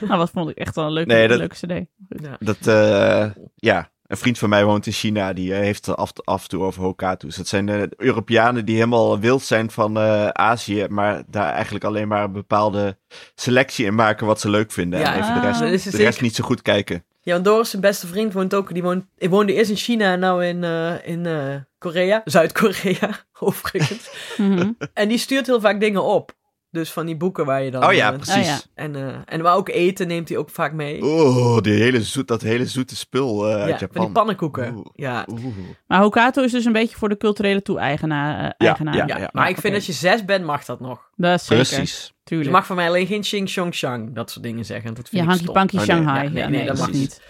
[0.01, 1.87] Nou, wat vond ik echt wel een leuke, Nee, dat- leuke cd.
[2.23, 2.37] Ja.
[2.39, 5.33] Dat, eh, ja, een vriend van mij woont in China.
[5.33, 7.37] Die eh, heeft het af, af en toe over Hokatu's.
[7.37, 10.87] Dat zijn eh, Europeanen die helemaal wild zijn van eh, Azië.
[10.89, 12.97] Maar daar eigenlijk alleen maar een bepaalde
[13.35, 15.01] selectie in maken wat ze leuk vinden.
[15.01, 15.45] Ja, en even de ah.
[15.45, 17.05] rest, is de zeker- rest niet zo goed kijken.
[17.25, 18.73] Ja, want Doris, zijn beste vriend, woont ook.
[18.73, 22.21] Die woont, die woonde eerst in China en nou in, eh, in eh, Korea.
[22.25, 23.11] Zuid-Korea,
[23.41, 24.11] overigens.
[24.37, 24.71] Mhm.
[24.95, 26.33] En die stuurt heel vaak dingen op.
[26.73, 27.85] Dus van die boeken waar je dan...
[27.85, 28.37] Oh ja, eh, precies.
[28.37, 28.59] Oh ja.
[28.75, 31.05] En, eh, en waar ook eten neemt hij ook vaak mee.
[31.05, 34.05] Oh, die hele zoet, dat hele zoete spul eh, ja, uit van Japan.
[34.05, 34.75] die pannenkoeken.
[34.75, 34.87] Oeh.
[34.95, 35.27] Ja.
[35.31, 35.45] Oeh.
[35.87, 38.55] Maar Hokato is dus een beetje voor de culturele toe-eigenaar.
[38.59, 38.95] eigenaar.
[38.97, 39.75] ja, Ja, maar ik vind oké.
[39.75, 41.11] als je zes bent, mag dat nog.
[41.17, 41.65] Dat is zeker.
[41.65, 42.07] Precies.
[42.07, 42.51] Je Tuurlijk.
[42.51, 44.95] mag voor mij alleen geen Xing Chong Shang, dat soort dingen zeggen.
[44.95, 45.55] Dat vind Ja, ik Hanky stom.
[45.55, 45.91] Panky Oh, nee.
[45.97, 46.23] Shanghai.
[46.25, 47.23] Ja, nee, Ja, nee, nee, dat dat mag niet.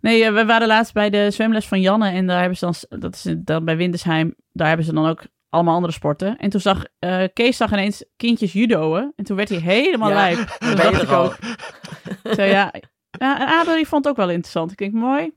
[0.00, 3.14] Nee, we waren laatst bij de zwemles van Janne en daar hebben ze dan, dat
[3.14, 6.36] is dan bij Windersheim, daar hebben ze dan ook allemaal andere sporten.
[6.38, 10.14] En toen zag eh, Kees zag ineens kindjes judoën en toen werd hij helemaal Ja,
[10.14, 10.56] lijp.
[10.58, 11.36] Dat dacht ik ook.
[12.22, 12.74] Zei, ja,
[13.10, 14.70] ja, en die vond het ook wel interessant.
[14.70, 15.32] Ik denk, mooi,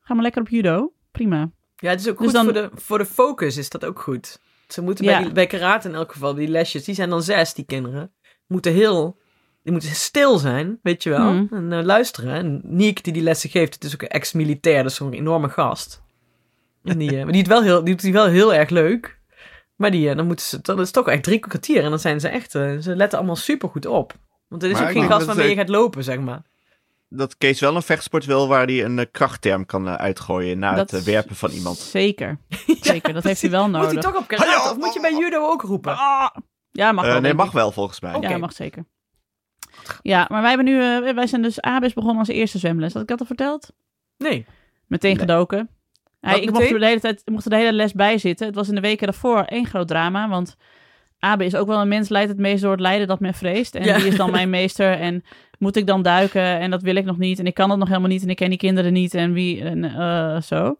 [0.00, 0.92] ga maar lekker op judo.
[1.10, 1.50] Prima.
[1.76, 4.00] Ja, het is ook Dus goed dan- voor, de, voor de focus, is dat ook
[4.00, 4.38] goed.
[4.68, 5.12] Ze moeten Ja.
[5.14, 8.12] bij, die, bij karate in elk geval, die lesjes, die zijn dan zes, die kinderen.
[8.46, 9.18] Moeten heel,
[9.62, 11.32] die moeten stil zijn, weet je wel.
[11.32, 11.54] Mhm.
[11.54, 12.34] En eh, luisteren.
[12.34, 16.02] En Niek, die die lessen geeft, het is ook een ex-militair, dus zo'n enorme gast.
[16.84, 19.18] En die, eh, maar die, het wel heel, die doet die wel heel erg leuk.
[19.76, 21.82] Maar die, eh, dan moeten ze, dan is het toch echt drie kwartier.
[21.82, 24.12] En dan zijn ze echt, eh, ze letten allemaal super goed op.
[24.48, 26.42] Want het is Maar ook geen gast dat waarmee je gaat lopen, zeg maar.
[27.08, 30.90] Dat Kees wel een vechtsport wil waar hij een eh, krachtterm kan uitgooien na Dat
[30.90, 31.76] het werpen van iemand.
[31.76, 32.38] Zeker.
[32.80, 34.02] Zeker, dat heeft hij wel Moet hij nodig.
[34.02, 34.70] toch op karate?
[34.70, 35.92] Of moet je bij judo ook roepen?
[35.96, 36.28] Ah!
[36.70, 37.20] Ja, mag wel.
[37.20, 38.14] nee, mag wel volgens mij.
[38.14, 38.28] Oké.
[38.28, 38.84] Ja, mag zeker.
[40.02, 42.92] Ja, maar wij hebben nu, eh, wij zijn dus Abis begonnen als eerste zwemles.
[42.92, 43.72] Had ik dat al verteld?
[44.16, 44.46] Nee.
[44.86, 45.20] Meteen Nee.
[45.20, 45.68] gedoken.
[46.24, 48.46] Hij, ik mocht er, de hele tijd, mocht er de hele les bij zitten.
[48.46, 50.28] Het was in de weken daarvoor één groot drama.
[50.28, 50.56] Want
[51.18, 53.74] Abe is ook wel een mens, leidt het meest door het lijden dat men vreest.
[53.74, 53.96] En Ja.
[53.96, 54.92] die is dan mijn meester.
[54.92, 55.24] En
[55.58, 56.42] moet ik dan duiken?
[56.58, 57.38] En dat wil ik nog niet.
[57.38, 58.22] En ik kan het nog helemaal niet.
[58.22, 59.14] En ik ken die kinderen niet.
[59.14, 60.78] En wie, en eh, zo.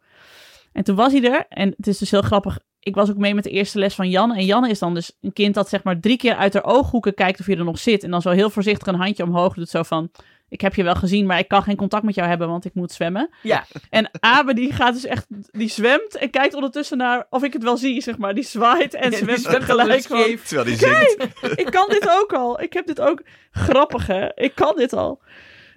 [0.73, 1.47] En toen was hij er.
[1.49, 2.59] En het is dus heel grappig.
[2.81, 4.35] Ik was ook mee met de eerste les van Jan.
[4.35, 7.15] En Jan is dan dus een kind dat zeg maar drie keer uit haar ooghoeken
[7.15, 8.03] kijkt of je er nog zit.
[8.03, 9.69] En dan zo heel voorzichtig een handje omhoog doet.
[9.69, 10.11] Zo van,
[10.55, 12.75] ik heb je wel gezien, maar ik kan geen contact met jou hebben, want ik
[12.75, 13.31] moet zwemmen.
[13.43, 13.65] Ja.
[13.91, 17.63] En Abe die gaat dus echt, die zwemt en kijkt ondertussen naar of ik het
[17.63, 18.35] wel zie, zeg maar.
[18.35, 20.01] Die zwaait en die zwemt tegelijk.
[20.01, 21.17] Terwijl hij zingt.
[21.17, 22.61] Kijk, ik kan dit ook al.
[22.61, 23.23] Ik heb dit ook.
[23.51, 24.29] Grappig, hè?
[24.35, 25.23] Ik kan dit al.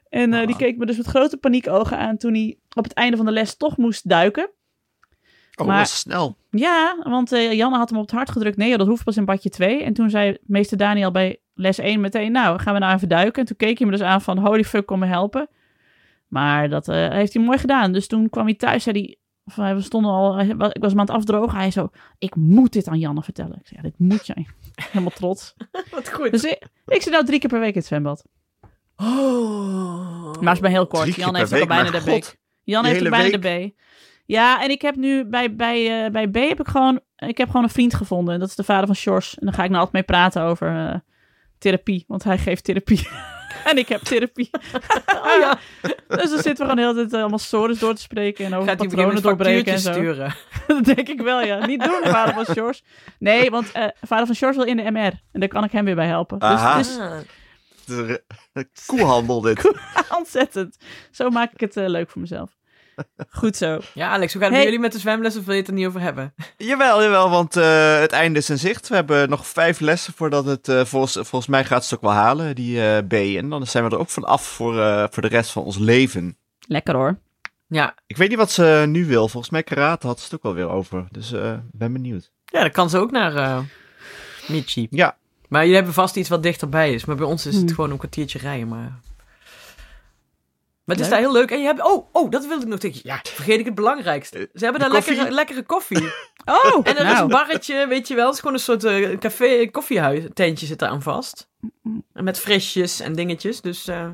[0.10, 0.62] En eh, die Ah.
[0.62, 3.58] keek me dus met grote paniekogen aan toen hij op het einde van de les
[3.58, 4.50] toch moest duiken.
[5.56, 6.38] Oh, Maar- is snel.
[6.52, 8.58] Ja, want eh, Janne had hem op het hart gedrukt.
[8.58, 9.84] Nee, dat hoeft pas in badje 2.
[9.84, 12.32] En toen zei meester Daniel bij les 1 meteen...
[12.32, 13.42] Nou, gaan we nou even duiken.
[13.42, 14.38] En toen keek hij me dus aan van...
[14.38, 15.50] Holy fuck, kom me helpen.
[16.28, 17.92] Maar dat eh, heeft hij mooi gedaan.
[17.92, 19.18] Dus toen kwam hij thuis, zei hij...
[19.74, 20.40] We stonden al...
[20.40, 21.58] Ik was hem aan het afdrogen.
[21.58, 21.90] Hij zo...
[22.18, 23.58] Ik moet dit aan Janne vertellen.
[23.60, 24.48] Ik zei, ja, dit moet jij.
[24.92, 25.54] Helemaal trots.
[25.92, 26.32] Wat goed.
[26.32, 28.26] Dus ik, ik zit nou drie keer per week in het zwembad.
[28.96, 30.34] Oh.
[30.34, 31.02] Maar het is maar heel kort.
[31.02, 32.06] Drie keer Jan per heeft al week, bijna de god.
[32.06, 32.38] beek.
[32.64, 33.76] Jan heeft ook hele bijna de B.
[34.26, 37.48] Ja, en ik heb nu bij, bij, eh, bij B heb ik gewoon, ik heb
[37.48, 38.34] gewoon een vriend gevonden.
[38.34, 39.36] En dat is de vader van Sjors.
[39.40, 40.96] En dan ga ik nou altijd mee praten over eh,
[41.60, 42.04] therapie.
[42.08, 43.08] Want hij geeft therapie.
[43.70, 44.50] en ik heb therapie.
[45.24, 45.60] Oh ja.
[46.08, 48.46] Dus dan zitten we gewoon de hele tijd eh, allemaal stories door te spreken.
[48.46, 49.92] En over Gaat patronen doorbreken en zo.
[49.92, 50.36] sturen?
[50.68, 51.66] dat denk ik wel, ja.
[51.66, 52.84] Niet doen, vader van Sjors.
[53.20, 55.12] Nee, want eh, vader van Sjors wil in de MR.
[55.32, 56.40] En daar kan ik hem weer bij helpen.
[56.40, 56.78] Dus, Aha.
[56.78, 56.98] dus.
[56.98, 58.22] Het is een-
[58.54, 59.74] een koehandel dit.
[60.18, 60.78] ontzettend.
[61.12, 62.50] Zo maak ik het eh, leuk voor mezelf.
[63.30, 63.80] Goed zo.
[63.94, 64.64] Ja, Alex, hoe het Hey.
[64.64, 66.34] jullie met de zwemles of wil je het er niet over hebben?
[66.58, 68.88] Jawel, jawel, want eh, het einde is in zicht.
[68.88, 72.10] We hebben nog vijf lessen voordat het, eh, volgens, volgens mij gaat ze het ook
[72.10, 73.14] wel halen, die eh, B.
[73.14, 75.78] En dan zijn we er ook van af voor, eh, voor de rest van ons
[75.78, 76.38] leven.
[76.68, 77.18] Lekker hoor.
[77.68, 77.96] Ja.
[78.08, 79.28] Ik weet niet wat ze nu wil.
[79.28, 81.08] Volgens mij karate had ze het ook wel weer over.
[81.12, 82.32] Dus eh ben benieuwd.
[82.46, 83.60] Ja, dan kan ze ook naar eh
[84.48, 84.88] Michi.
[84.90, 85.18] Ja,
[85.48, 87.06] Maar jullie hebben vast iets wat dichterbij is.
[87.06, 87.76] Maar bij ons is het Hmm.
[87.76, 88.68] gewoon een kwartiertje rijden.
[88.68, 88.92] Maar,
[90.88, 91.52] maar het is daar heel leuk.
[91.52, 91.84] En je hebt...
[91.84, 93.00] Oh, oh, dat wilde ik nog tegen.
[93.04, 94.50] Ja, vergeet ik het belangrijkste.
[94.54, 95.16] Ze hebben daar koffie?
[95.16, 96.08] lekkere, lekkere koffie.
[96.46, 97.22] Oh, En er is nou.
[97.22, 98.26] een barretje, weet je wel.
[98.26, 100.24] Het is gewoon een soort eh, café, koffiehuis.
[100.34, 101.50] Tentje zit daar aan vast.
[102.14, 103.62] En met frisjes en dingetjes.
[103.62, 104.10] Dus eh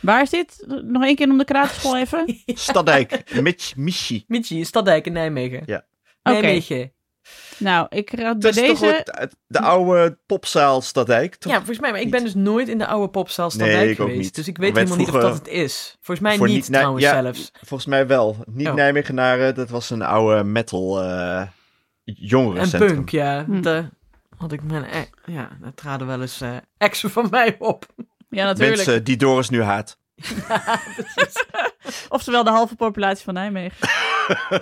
[0.00, 0.64] Waar is dit?
[0.82, 2.42] Nog één keer om de karateschool even?
[2.46, 4.24] Stadijk, Mitch, Michi.
[4.28, 5.62] Michi, Staddijk in Nijmegen.
[5.66, 5.84] Ja.
[6.22, 6.92] Nijmegen.
[7.58, 9.02] Nou, ik raad bij toch deze...
[9.04, 11.34] de, de oude popzaal Stadijk?
[11.34, 11.52] Toch?
[11.52, 11.90] Ja, volgens mij.
[11.90, 14.18] Maar ik ben dus nooit in de oude popzaal Nee, Stadijk geweest.
[14.18, 14.34] niet.
[14.34, 15.96] Dus ik weet helemaal niet of dat het is.
[16.00, 17.22] Volgens mij voor niet, niet- nee, trouwens ja.
[17.22, 17.50] zelfs.
[17.60, 18.36] Volgens mij wel.
[18.46, 18.74] Niet Oh.
[18.74, 21.50] Nijmegenaren, dat was een oude metal eh En
[22.04, 22.94] jongerencentrum.
[22.94, 23.44] punk, ja.
[23.44, 23.60] Hm.
[23.60, 23.90] Daar
[24.36, 24.84] had ik mijn...
[24.84, 27.86] e- Ja, daar traden wel eens eh exen van mij op.
[28.28, 28.76] Ja, natuurlijk.
[28.76, 29.98] Mensen die Doris nu haat.
[32.08, 33.76] Oftewel de halve populatie van Nijmegen.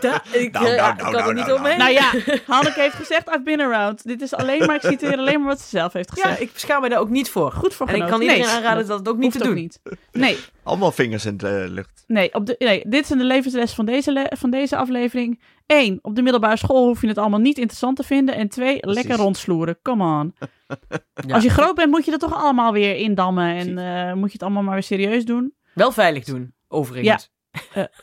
[0.01, 1.79] Da- ik Nou, eh, nou, ik nou, kan er nou, niet nou, omheen.
[1.79, 2.11] nou ja,
[2.55, 4.05] Hanneke heeft gezegd, I've been around.
[4.07, 6.41] Dit is alleen maar, ik citeer alleen maar wat ze zelf heeft Ja, gezegd.
[6.41, 7.53] ik schaam me daar ook niet voor.
[7.53, 9.55] Goed voor En ik kan iedereen Nee, aanraden dat het ook niet hoeft te ook
[9.55, 9.63] doen.
[9.63, 9.81] niet.
[10.13, 12.05] Nee, Allemaal vingers in de lucht.
[12.07, 15.41] nee, op de, nee, dit zijn de levensles van deze, le- van deze aflevering.
[15.67, 18.35] Eén, op de middelbare school hoef je het allemaal niet interessant te vinden.
[18.35, 19.79] En twee, lekker rondsloeren.
[19.83, 20.35] Come on.
[21.27, 21.35] Ja.
[21.35, 23.57] Als je groot bent, moet je dat toch allemaal weer indammen.
[23.57, 25.55] En eh, moet je het allemaal maar weer serieus doen.
[25.75, 27.33] Wel veilig doen, overigens.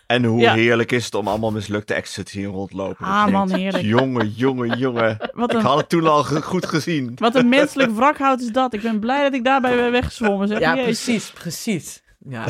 [0.07, 0.53] En hoe Ja.
[0.53, 3.05] heerlijk is het om allemaal mislukte exes te zien rondlopen.
[3.05, 3.83] Ah, man, denkt, heerlijk.
[3.83, 5.17] Jongen, jongen, jongen.
[5.33, 7.11] Wat Ik had het toen al goed gezien.
[7.15, 8.73] wat een menselijk wrakhout is dat.
[8.73, 10.47] Ik ben blij dat ik daarbij ben weggezwommen.
[10.47, 10.59] Zeg.
[10.59, 11.03] Ja, Jezus.
[11.03, 12.03] precies, precies.
[12.19, 12.45] Ja.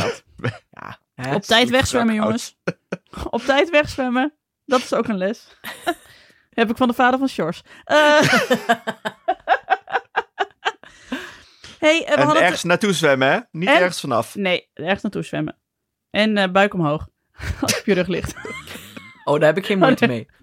[0.71, 0.97] ja.
[1.15, 1.35] Hè?
[1.35, 2.55] Op tijd wegzwemmen, wrakhout.
[2.63, 3.25] jongens.
[3.35, 4.33] Op tijd wegzwemmen.
[4.65, 5.47] Dat is ook een les.
[6.49, 7.61] Heb ik van de vader van Sjors.
[7.83, 7.97] Eh.
[11.79, 13.39] hey, eh, we En hadden ergens naartoe zwemmen, hè?
[13.51, 14.35] Niet En- ergens vanaf.
[14.35, 15.55] Nee, ergens naartoe zwemmen.
[16.11, 17.07] En eh, buik omhoog.
[17.61, 18.35] Als je op je rug ligt.
[19.23, 20.27] Oh, daar heb ik geen moeite mee.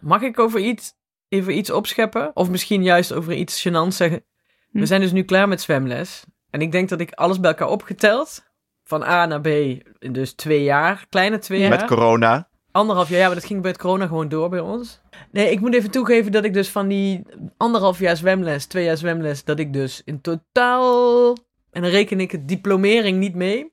[0.00, 0.92] Mag ik over iets,
[1.28, 2.30] even iets opscheppen?
[2.34, 4.24] Of misschien juist over iets gênants zeggen?
[4.70, 4.78] Hm.
[4.78, 6.24] We zijn dus nu klaar met zwemles.
[6.50, 8.44] En ik denk dat ik alles bij elkaar opgeteld,
[8.84, 11.68] van A naar B, in dus twee jaar, kleine twee Ja.
[11.68, 11.78] jaar.
[11.78, 12.48] Met corona.
[12.72, 15.00] Anderhalf jaar, ja, maar dat ging bij het corona gewoon door bij ons.
[15.30, 17.22] Nee, ik moet even toegeven dat ik dus van die
[17.56, 21.36] anderhalf jaar zwemles, twee jaar zwemles, dat ik dus in totaal,
[21.70, 23.72] en dan reken ik het diplomering niet mee,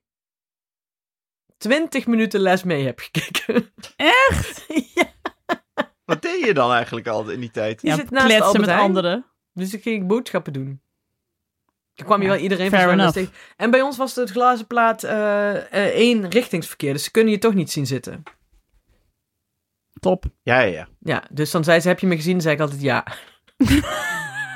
[1.58, 3.74] 20 minuten les mee heb gekeken.
[3.96, 4.66] Echt?
[4.96, 5.14] ja,
[6.06, 7.82] Wat deed je dan eigenlijk al in die tijd?
[7.82, 9.26] Ja, zit naast kletsen Albert met anderen.
[9.54, 10.82] dus ik ging boodschappen doen.
[11.94, 13.34] Toen kwam je Ja, wel iedereen fair van tegen.
[13.58, 17.40] En bij ons was het glazen plaat eh, eh, één richtingsverkeer, dus ze kunnen je
[17.40, 18.24] toch niet zien zitten.
[20.00, 20.26] Top.
[20.42, 20.88] Ja, ja, ja.
[21.00, 22.42] Ja, dus dan zei ze, heb je me gezien?
[22.42, 23.04] Zei ik altijd ja.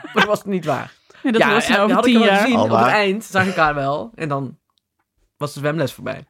[0.03, 0.93] maar dat was niet waar.
[1.23, 2.41] En dat ja, was ja, nou over had ik tien wel jaar.
[2.41, 2.57] gezien.
[2.57, 4.11] Al Op het eind zag ik haar wel.
[4.15, 4.57] En dan
[5.37, 6.25] was de zwemles voorbij.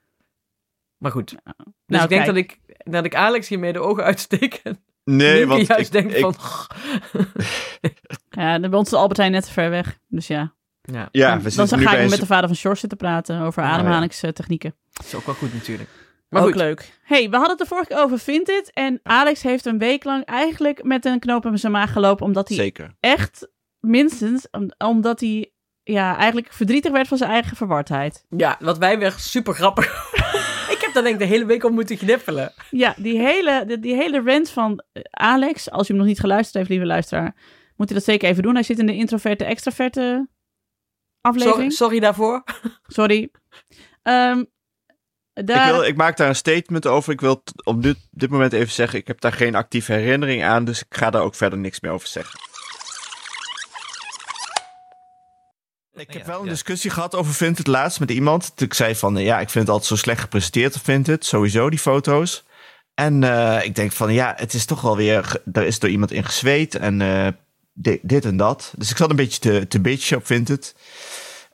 [0.98, 1.30] Maar goed.
[1.30, 1.40] Dus
[1.86, 2.26] Nou, ik denk kijk.
[2.26, 2.60] dat ik,
[2.92, 4.54] dat ik Alex hiermee de ogen uitsteek.
[4.64, 6.36] En Nee, Nienke want juist ik, denkt ik- van...
[8.30, 9.98] Ja, dan bij ons is Albert Heijn net te ver weg.
[10.08, 10.54] Dus ja.
[10.82, 13.64] ja, ja, dan we dan ga ik met de vader van Sjors zitten praten over
[13.64, 13.70] ja.
[13.70, 14.76] ademhalingstechnieken.
[14.92, 15.90] dat is ook wel goed natuurlijk.
[16.34, 16.58] Maar ook goed.
[16.58, 17.00] leuk.
[17.04, 18.72] hey, we hadden het de vorige keer over Vinted.
[18.74, 22.26] En Alex heeft een week lang eigenlijk met een knoop in zijn maag gelopen.
[22.26, 22.96] Omdat hij Zeker.
[23.00, 23.48] echt,
[23.80, 25.52] minstens, om- omdat hij
[25.84, 28.26] ja, eigenlijk verdrietig werd van zijn eigen verwardheid.
[28.38, 29.86] Ja, wat wij weer super grappig.
[30.76, 32.54] ik heb daar denk ik de hele week op moeten knippelen.
[32.70, 36.20] Ja, die hele, die, die hele rant van eh, Alex, als je hem nog niet
[36.20, 37.36] geluisterd heeft, lieve luisteraar,
[37.76, 38.54] moet hij dat zeker even doen.
[38.54, 40.28] Hij zit in de introverte, extraverte
[41.22, 41.72] aflevering.
[41.74, 42.44] sorry daarvoor.
[42.88, 43.32] Sorry.
[44.02, 44.44] Ehm,
[45.34, 47.14] daar, Ik, wil, ik maak daar een statement over.
[47.14, 50.66] Ik wil op dit, dit moment even zeggen, ik heb daar geen actieve herinnering aan,
[50.66, 52.40] dus ik ga daar ook verder niks meer over zeggen.
[55.96, 58.52] Ik heb wel een discussie gehad over Vinted laatst met iemand.
[58.56, 61.26] Toen ik zei van, ja, ik vind het altijd zo slecht gepresenteerd op Vinted.
[61.26, 62.44] Sowieso, die foto's.
[62.94, 65.42] En eh, ik denk van, ja, het is toch wel weer...
[65.46, 67.28] Daar is door iemand in gezweet en eh,
[67.74, 68.74] di- dit en dat.
[68.78, 70.76] Dus ik zat een beetje te, te bitchen op Vinted.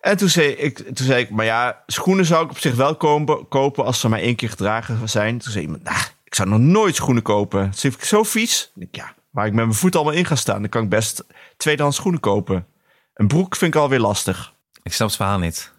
[0.01, 2.95] En toen zei, ik, toen zei ik, maar ja, schoenen zou ik op zich wel
[2.95, 5.37] kopen, kopen als ze maar één keer gedragen zijn.
[5.37, 7.65] Toen zei iemand, nou, ik zou nog nooit schoenen kopen.
[7.65, 8.71] Dat vind ik zo vies.
[8.75, 11.23] Ik, ja, waar ik met mijn voet allemaal in ga staan, dan kan ik best
[11.57, 12.67] tweedehands schoenen kopen.
[13.13, 14.53] Een broek vind ik alweer lastig.
[14.83, 15.71] Ik snap het verhaal niet.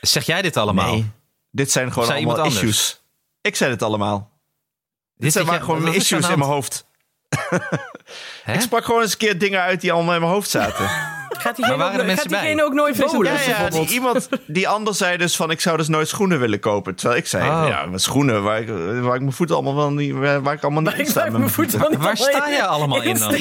[0.00, 0.92] Zeg jij dit allemaal?
[0.92, 1.10] Nee,
[1.50, 3.02] dit zijn gewoon allemaal issues.
[3.40, 4.18] Ik zei het allemaal.
[4.18, 6.86] Dit Dit zijn maar jij- gewoon issues in mijn hoofd.
[8.54, 10.90] Ik sprak gewoon eens een keer dingen uit die allemaal in mijn hoofd zaten.
[11.28, 12.40] Gaat diegene, waren er ook, mensen gaat bij?
[12.40, 13.32] diegene ook nooit voelen?
[13.32, 16.60] Ja, ja, die, iemand, die ander zei dus van ik zou dus nooit schoenen willen
[16.60, 16.94] kopen.
[16.94, 17.64] Terwijl ik zei, Oh.
[17.68, 18.68] ja, mijn schoenen waar ik,
[19.02, 21.30] waar ik mijn voeten allemaal wel niet, waar, ik allemaal niet Maar in sta.
[21.30, 23.34] mijn voeten niet Waar sta je allemaal in dan?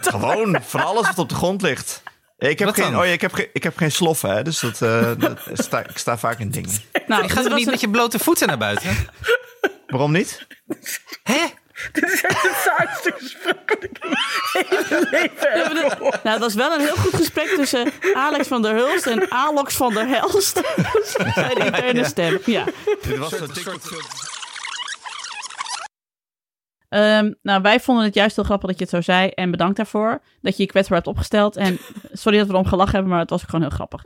[0.00, 2.02] Gewoon van alles wat op de grond ligt.
[2.38, 3.00] Ik heb, Wat geen, dan?
[3.00, 5.78] oh ja, ik heb, geen- ik heb geen sloffen, hè, dus dat, eh, dat sta,
[5.78, 6.70] ik sta vaak in dingen.
[7.06, 8.90] nou, Je gaat er niet met je blote voeten naar buiten?
[9.86, 10.46] Waarom niet?
[11.22, 11.38] Hè?
[11.92, 14.10] Dit is echt het saaiste gesprek dat ik in
[14.88, 16.22] mijn leven heb gehoord.
[16.22, 19.76] Nou, het was wel een heel goed gesprek tussen Alex van der Hulst en Alox
[19.76, 20.54] van der Helst.
[21.34, 22.64] Bij de interne stem, ja.
[23.02, 23.80] Dit was zo'n TikTok
[26.90, 29.28] Ehm, nou, wij vonden het juist heel grappig dat je het zo zei.
[29.28, 31.56] En bedankt daarvoor dat je je kwetsbaar hebt opgesteld.
[31.56, 31.78] En
[32.12, 34.04] sorry dat we erom gelachen hebben, maar het was ook gewoon heel grappig.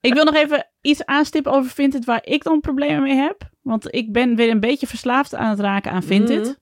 [0.00, 3.48] Ik wil nog even iets aanstippen over Vinted waar ik dan problemen mee heb.
[3.62, 6.44] Want ik ben weer een beetje verslaafd aan het raken aan Vinted.
[6.44, 6.54] Mhm.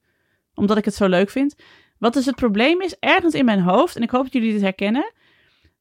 [0.59, 1.55] Omdat ik het zo leuk vind.
[1.99, 4.61] Wat dus het probleem is, ergens in mijn hoofd, en ik hoop dat jullie dit
[4.61, 5.13] herkennen,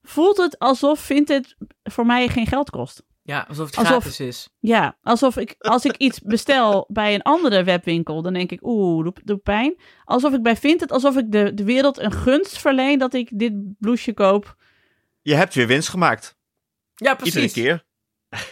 [0.02, 3.04] voelt het alsof Vinted voor mij geen geld kost.
[3.24, 4.50] Ja, alsof het Alsof- gratis is.
[4.60, 9.04] Ja, alsof ik, als ik iets bestel bij een andere webwinkel, dan denk ik, oeh,
[9.04, 9.80] doe, doe pijn.
[10.04, 13.54] Alsof ik bij Vinted, alsof ik de, de wereld een gunst verleen dat ik dit
[13.80, 14.56] blouseje koop.
[15.22, 16.38] Je hebt weer winst gemaakt.
[16.96, 17.36] Ja, precies.
[17.36, 17.86] Iedere keer.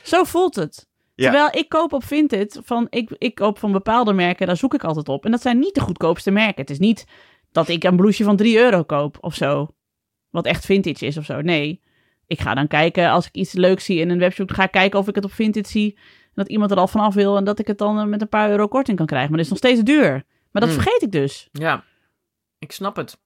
[0.04, 0.88] Zo voelt het.
[1.16, 1.32] Ja.
[1.32, 4.84] Terwijl ik koop op Vinted, van, ik, ik koop van bepaalde merken, daar zoek ik
[4.84, 5.26] altijd op.
[5.26, 6.62] En dat zijn niet de goedkoopste merken.
[6.62, 7.06] Het is niet
[7.52, 9.68] dat ik een blouseje van 3 euro koop of zo.
[10.30, 11.42] Wat echt vintage is of zo.
[11.42, 11.82] Nee,
[12.28, 15.00] ik ga dan kijken, als ik iets leuks zie in een webshop, ga ik kijken
[15.00, 15.94] of ik het op Vinted zie.
[16.24, 18.30] En dat iemand er al vanaf wil en dat ik het dan eh, met een
[18.30, 19.30] paar euro korting kan krijgen.
[19.30, 20.12] Maar dat is nog steeds duur.
[20.52, 20.82] Maar dat Hmm.
[20.82, 21.50] vergeet ik dus.
[21.52, 21.84] Ja,
[22.60, 23.18] ik snap het.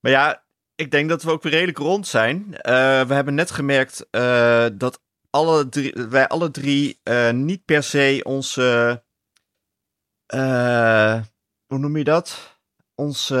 [0.00, 2.54] Maar ja, ik denk dat we ook weer redelijk rond zijn.
[2.56, 2.72] Eh,
[3.04, 5.01] we hebben net gemerkt eh, dat
[5.32, 9.02] alle drie, wij alle drie eh, niet per se onze.
[10.26, 11.20] eh,
[11.66, 12.58] hoe noem je dat?
[12.94, 13.34] Onze.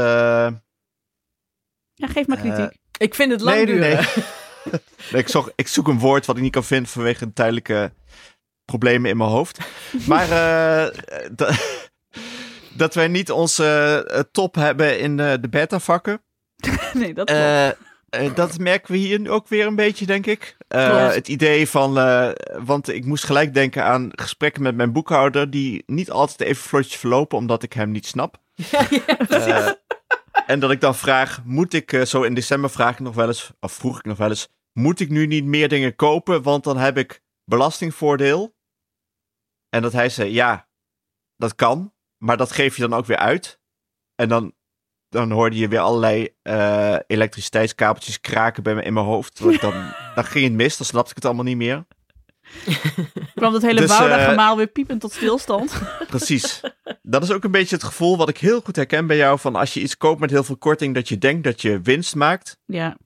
[1.94, 2.76] Ja, geef maar Eh, kritiek.
[2.98, 3.90] Ik vind het lang Nee, nee, duren.
[4.14, 4.24] nee.
[5.12, 7.92] Nee, ik, zoek, ik zoek een woord wat ik niet kan vinden vanwege een tijdelijke
[8.64, 9.58] problemen in mijn hoofd.
[10.08, 10.98] Maar eh,
[11.32, 11.56] da-
[12.82, 16.22] dat wij niet onze top hebben in de, de beta-vakken.
[16.92, 17.76] nee, dat klopt.
[18.12, 20.56] Eh, dat merken we hier nu ook weer een beetje, denk ik.
[20.68, 22.30] Eh, het idee van, eh,
[22.64, 26.96] want ik moest gelijk denken aan gesprekken met mijn boekhouder, die niet altijd even vlotjes
[26.96, 28.40] verlopen, omdat ik hem niet snap.
[28.70, 28.86] Ja,
[29.28, 29.76] ja,
[30.46, 33.52] en dat ik dan vraag, moet ik, zo in december vraag ik nog wel eens,
[33.60, 36.76] of vroeg ik nog wel eens, moet ik nu niet meer dingen kopen, want dan
[36.76, 38.54] heb ik belastingvoordeel?
[39.68, 40.68] En dat hij zei, ja,
[41.36, 43.60] dat kan, maar dat geef je dan ook weer uit.
[44.14, 44.54] En dan,
[45.12, 49.40] dan hoorde je weer allerlei eh, elektriciteitskabeltjes kraken bij me in mijn hoofd.
[49.60, 49.72] Dan,
[50.14, 51.84] dan ging het mis, dan snapte ik het allemaal niet meer.
[53.34, 55.82] kwam dat hele dus, eh, gemaal weer piepend tot stilstand.
[56.08, 56.60] Precies.
[57.02, 59.38] Dat is ook een beetje het gevoel wat ik heel goed herken bij jou.
[59.38, 62.14] Van als je iets koopt met heel veel korting, dat je denkt dat je winst
[62.14, 62.58] maakt.
[62.66, 62.96] ja,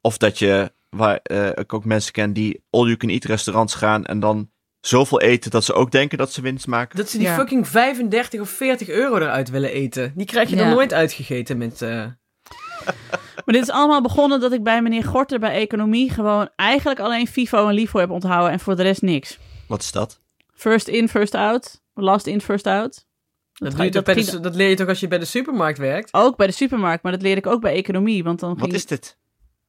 [0.00, 4.50] Of dat je, waar eh, ik ook mensen ken die all-you-can-eat restaurants gaan en dan
[4.88, 6.96] zoveel eten dat ze ook denken dat ze winst maken.
[6.96, 7.34] Dat ze die Ja.
[7.34, 10.12] fucking 35 of 40 euro eruit willen eten.
[10.16, 10.64] Die krijg je Ja.
[10.64, 11.82] dan nooit uitgegeten met...
[11.82, 11.88] eh,
[13.44, 17.26] Maar dit is allemaal begonnen dat ik bij meneer Gorter bij Economie gewoon eigenlijk alleen
[17.26, 19.38] FIFO en LIFO heb onthouden en voor de rest niks.
[19.66, 20.20] Wat is dat?
[20.54, 21.80] First in, first out.
[21.94, 23.06] Last in, first out.
[23.52, 26.08] Dat, je de dat leer je toch als je bij de supermarkt werkt?
[26.14, 28.24] ook bij de supermarkt, maar dat leerde ik ook bij Economie.
[28.24, 29.16] Want dan Wat ging is dit?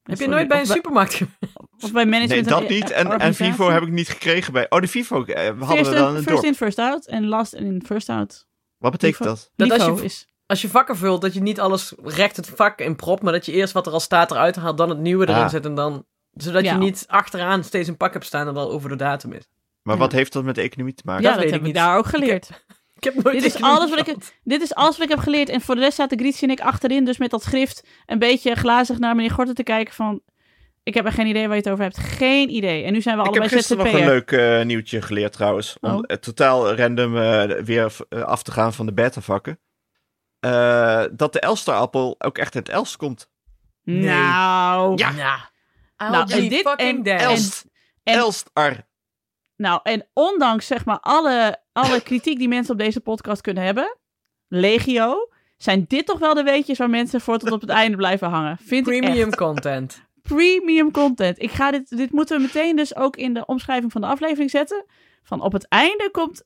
[0.03, 1.37] Heb je Sorry, nooit bij een supermarkt gewerkt?
[1.83, 2.91] Of bij management Nee, dat niet.
[2.91, 3.33] En, en.
[3.33, 4.65] Vivo heb ik niet gekregen bij.
[4.69, 6.43] Oh, de Vivo eh, hadden First, we dan first dorp.
[6.43, 7.07] in, first out.
[7.07, 8.47] En last in, first out.
[8.77, 9.29] Wat betekent Vivo.
[9.29, 9.51] dat?
[9.69, 10.27] Dat als je- is...
[10.45, 13.45] Als je vakken vult, dat je niet alles recht het vak in prop, maar dat
[13.45, 15.49] je eerst wat er al staat eruit haalt, dan het nieuwe erin Ah.
[15.49, 16.05] zet en dan...
[16.31, 16.71] Zodat Ja.
[16.73, 19.49] je niet achteraan steeds een pak hebt staan dat al over de datum is.
[19.83, 20.01] Maar Ja.
[20.01, 21.23] wat heeft dat met de economie te maken?
[21.23, 21.83] Ja, dat dat, weet heb ik ik niet.
[21.85, 22.49] daar ook geleerd.
[22.99, 24.39] Ik heb nooit Dit is alles wat ik-.
[24.43, 25.49] Dit is alles wat ik heb geleerd.
[25.49, 28.55] En voor de rest zaten Grietje en ik achterin, dus met dat schrift een beetje
[28.55, 30.21] glazig naar meneer Gorter te kijken van...
[30.83, 31.97] Ik heb er geen idee waar je het over hebt.
[31.97, 32.83] Geen idee.
[32.83, 34.07] En nu zijn we Ik heb allebei gisteren nog ZZP'er.
[34.07, 35.77] een leuk eh, nieuwtje geleerd trouwens.
[35.81, 36.03] Om Oh.
[36.07, 37.95] eh, totaal random eh, weer
[38.25, 39.59] af te gaan van de beta-vakken.
[40.39, 43.29] Eh, dat de Elster-appel ook echt uit Elst komt.
[43.83, 44.97] Nou.
[44.97, 45.11] Ja.
[45.11, 47.17] Nou, Nou, en dit- fucking en-.
[47.19, 47.65] Elst.
[48.03, 48.87] en- Elstar.
[49.55, 53.97] Nou, en ondanks zeg maar alle, alle kritiek die mensen op deze podcast kunnen hebben,
[54.47, 58.29] legio, zijn dit toch wel de weetjes waar mensen voor tot op het einde blijven
[58.29, 58.57] hangen.
[58.57, 59.37] Vind ik Premium echt.
[59.37, 60.01] content.
[60.21, 61.41] Premium content.
[61.41, 64.49] Ik ga dit, dit moeten we meteen dus ook in de omschrijving van de aflevering
[64.49, 64.85] zetten.
[65.23, 66.43] Van op het einde komt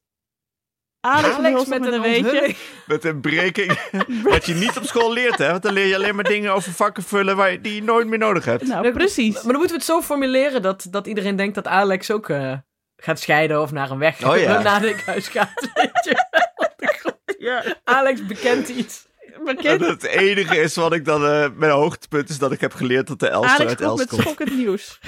[0.99, 2.55] Alex, Alex met, met een een weetje.
[2.87, 3.89] Met een breking.
[4.23, 5.49] Wat je niet op school leert, hè?
[5.49, 8.07] Want dan leer je alleen maar dingen over vakken vullen waar je, die je nooit
[8.07, 8.67] meer nodig hebt.
[8.67, 9.33] Nou, precies.
[9.33, 12.53] Maar dan moeten we het zo formuleren dat, dat iedereen denkt dat Alex ook eh,
[12.97, 14.61] gaat scheiden of naar een weg Oh ja.
[14.61, 15.51] naar het huis gaat.
[15.73, 17.15] Weet je wel, op de grond.
[17.39, 19.07] Ja, Alex bekent iets.
[19.37, 19.85] En bekend.
[19.85, 21.25] het enige is wat ik dan...
[21.25, 23.99] eh mijn hoogtepunt is dat ik heb geleerd dat de Elster Alex uit komt Elst
[23.99, 24.21] met komt.
[24.21, 24.99] schokkend nieuws.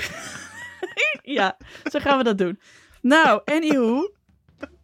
[1.38, 1.58] ja,
[1.92, 2.60] zo gaan we dat doen.
[3.02, 4.10] Nou, anywho.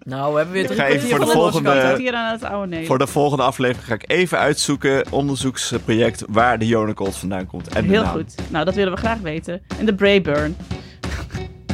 [0.03, 2.67] Nou, we hebben weer Ik ga even voor de van volgende- hier aan het oude
[2.75, 2.85] nee.
[2.85, 7.67] Voor de volgende aflevering ga ik even uitzoeken, onderzoeksproject, waar de Jonacold vandaan komt.
[7.67, 8.11] En de Heel naam.
[8.11, 8.35] goed.
[8.49, 9.61] Nou, dat willen we graag weten.
[9.79, 10.57] En de Brayburn.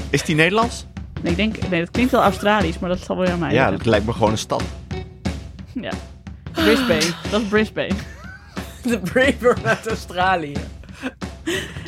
[0.09, 0.85] Is die Nederlands?
[1.21, 3.71] Nee, ik denk, nee, dat klinkt wel Australisch, maar dat zal wel aan mij ja,
[3.71, 4.63] dat lijkt me gewoon een stad.
[5.73, 5.91] Ja.
[6.51, 7.05] Brisbane.
[7.31, 7.93] dat is Brisbane.
[8.83, 10.53] De Braver uit Australië.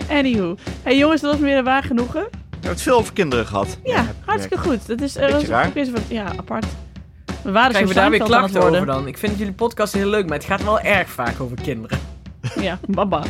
[0.10, 0.56] Anywho.
[0.84, 2.28] Hey jongens, dat was meer een waar genoegen.
[2.62, 3.78] Je hebt veel over kinderen gehad.
[3.84, 4.88] Ja, hartstikke goed.
[4.88, 6.66] Dat is, eh, was ook van- ja, apart.
[7.42, 9.08] We waren Krijgen zo we daar weer klachten over dan?
[9.08, 12.00] Ik vind jullie podcast heel leuk, maar het gaat wel erg vaak over kinderen.
[12.60, 13.24] Ja, baba.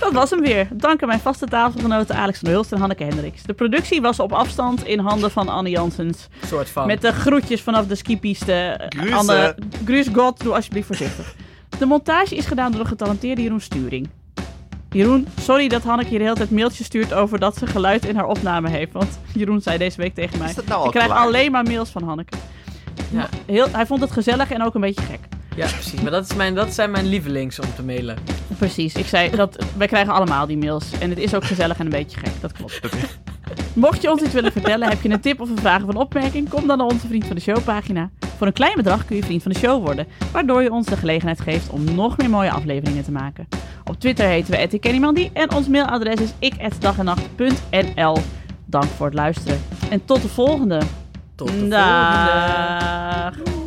[0.00, 0.68] Dat was hem weer.
[0.72, 3.42] Dank aan mijn vaste tafelgenoten Alex van Hulst en Hanneke Hendricks.
[3.42, 6.28] De productie was op afstand in handen van Anne Janssens.
[6.46, 6.86] soort van.
[6.86, 8.80] Met de groetjes vanaf de skipiste.
[8.96, 9.12] Grüße.
[9.14, 11.34] Anne, Gruus God, doe alsjeblieft voorzichtig.
[11.78, 14.08] De montage is gedaan door de getalenteerde Jeroen Sturing.
[14.90, 18.16] Jeroen, sorry dat Hanneke hier de hele tijd mailtjes stuurt over dat ze geluid in
[18.16, 18.92] haar opname heeft.
[18.92, 21.18] Want Jeroen zei deze week tegen mij, Is dat nou al ik krijg klaar?
[21.18, 22.36] alleen maar mails van Hanneke.
[23.10, 23.28] Ja.
[23.46, 25.18] Heel, hij vond het gezellig en ook een beetje gek.
[25.58, 26.00] Ja, precies.
[26.00, 28.16] Maar dat, is mijn, dat zijn mijn lievelings om te mailen.
[28.58, 30.98] Precies, ik zei dat wij krijgen allemaal die mails.
[30.98, 32.80] En het is ook gezellig en een beetje gek, dat klopt.
[33.72, 35.96] Mocht je ons iets willen vertellen, heb je een tip of een vraag of een
[35.96, 38.10] opmerking, kom dan naar onze Vriend van de Show pagina.
[38.36, 40.96] Voor een klein bedrag kun je Vriend van de Show worden, waardoor je ons de
[40.96, 43.48] gelegenheid geeft om nog meer mooie afleveringen te maken.
[43.84, 48.16] Op Twitter heten we @ikkenniemandie en ons mailadres is ik@dagennacht.nl.
[48.64, 49.58] Dank voor het luisteren
[49.90, 50.80] en tot de volgende.
[51.34, 51.76] Tot de volgende.
[51.76, 53.57] Dag.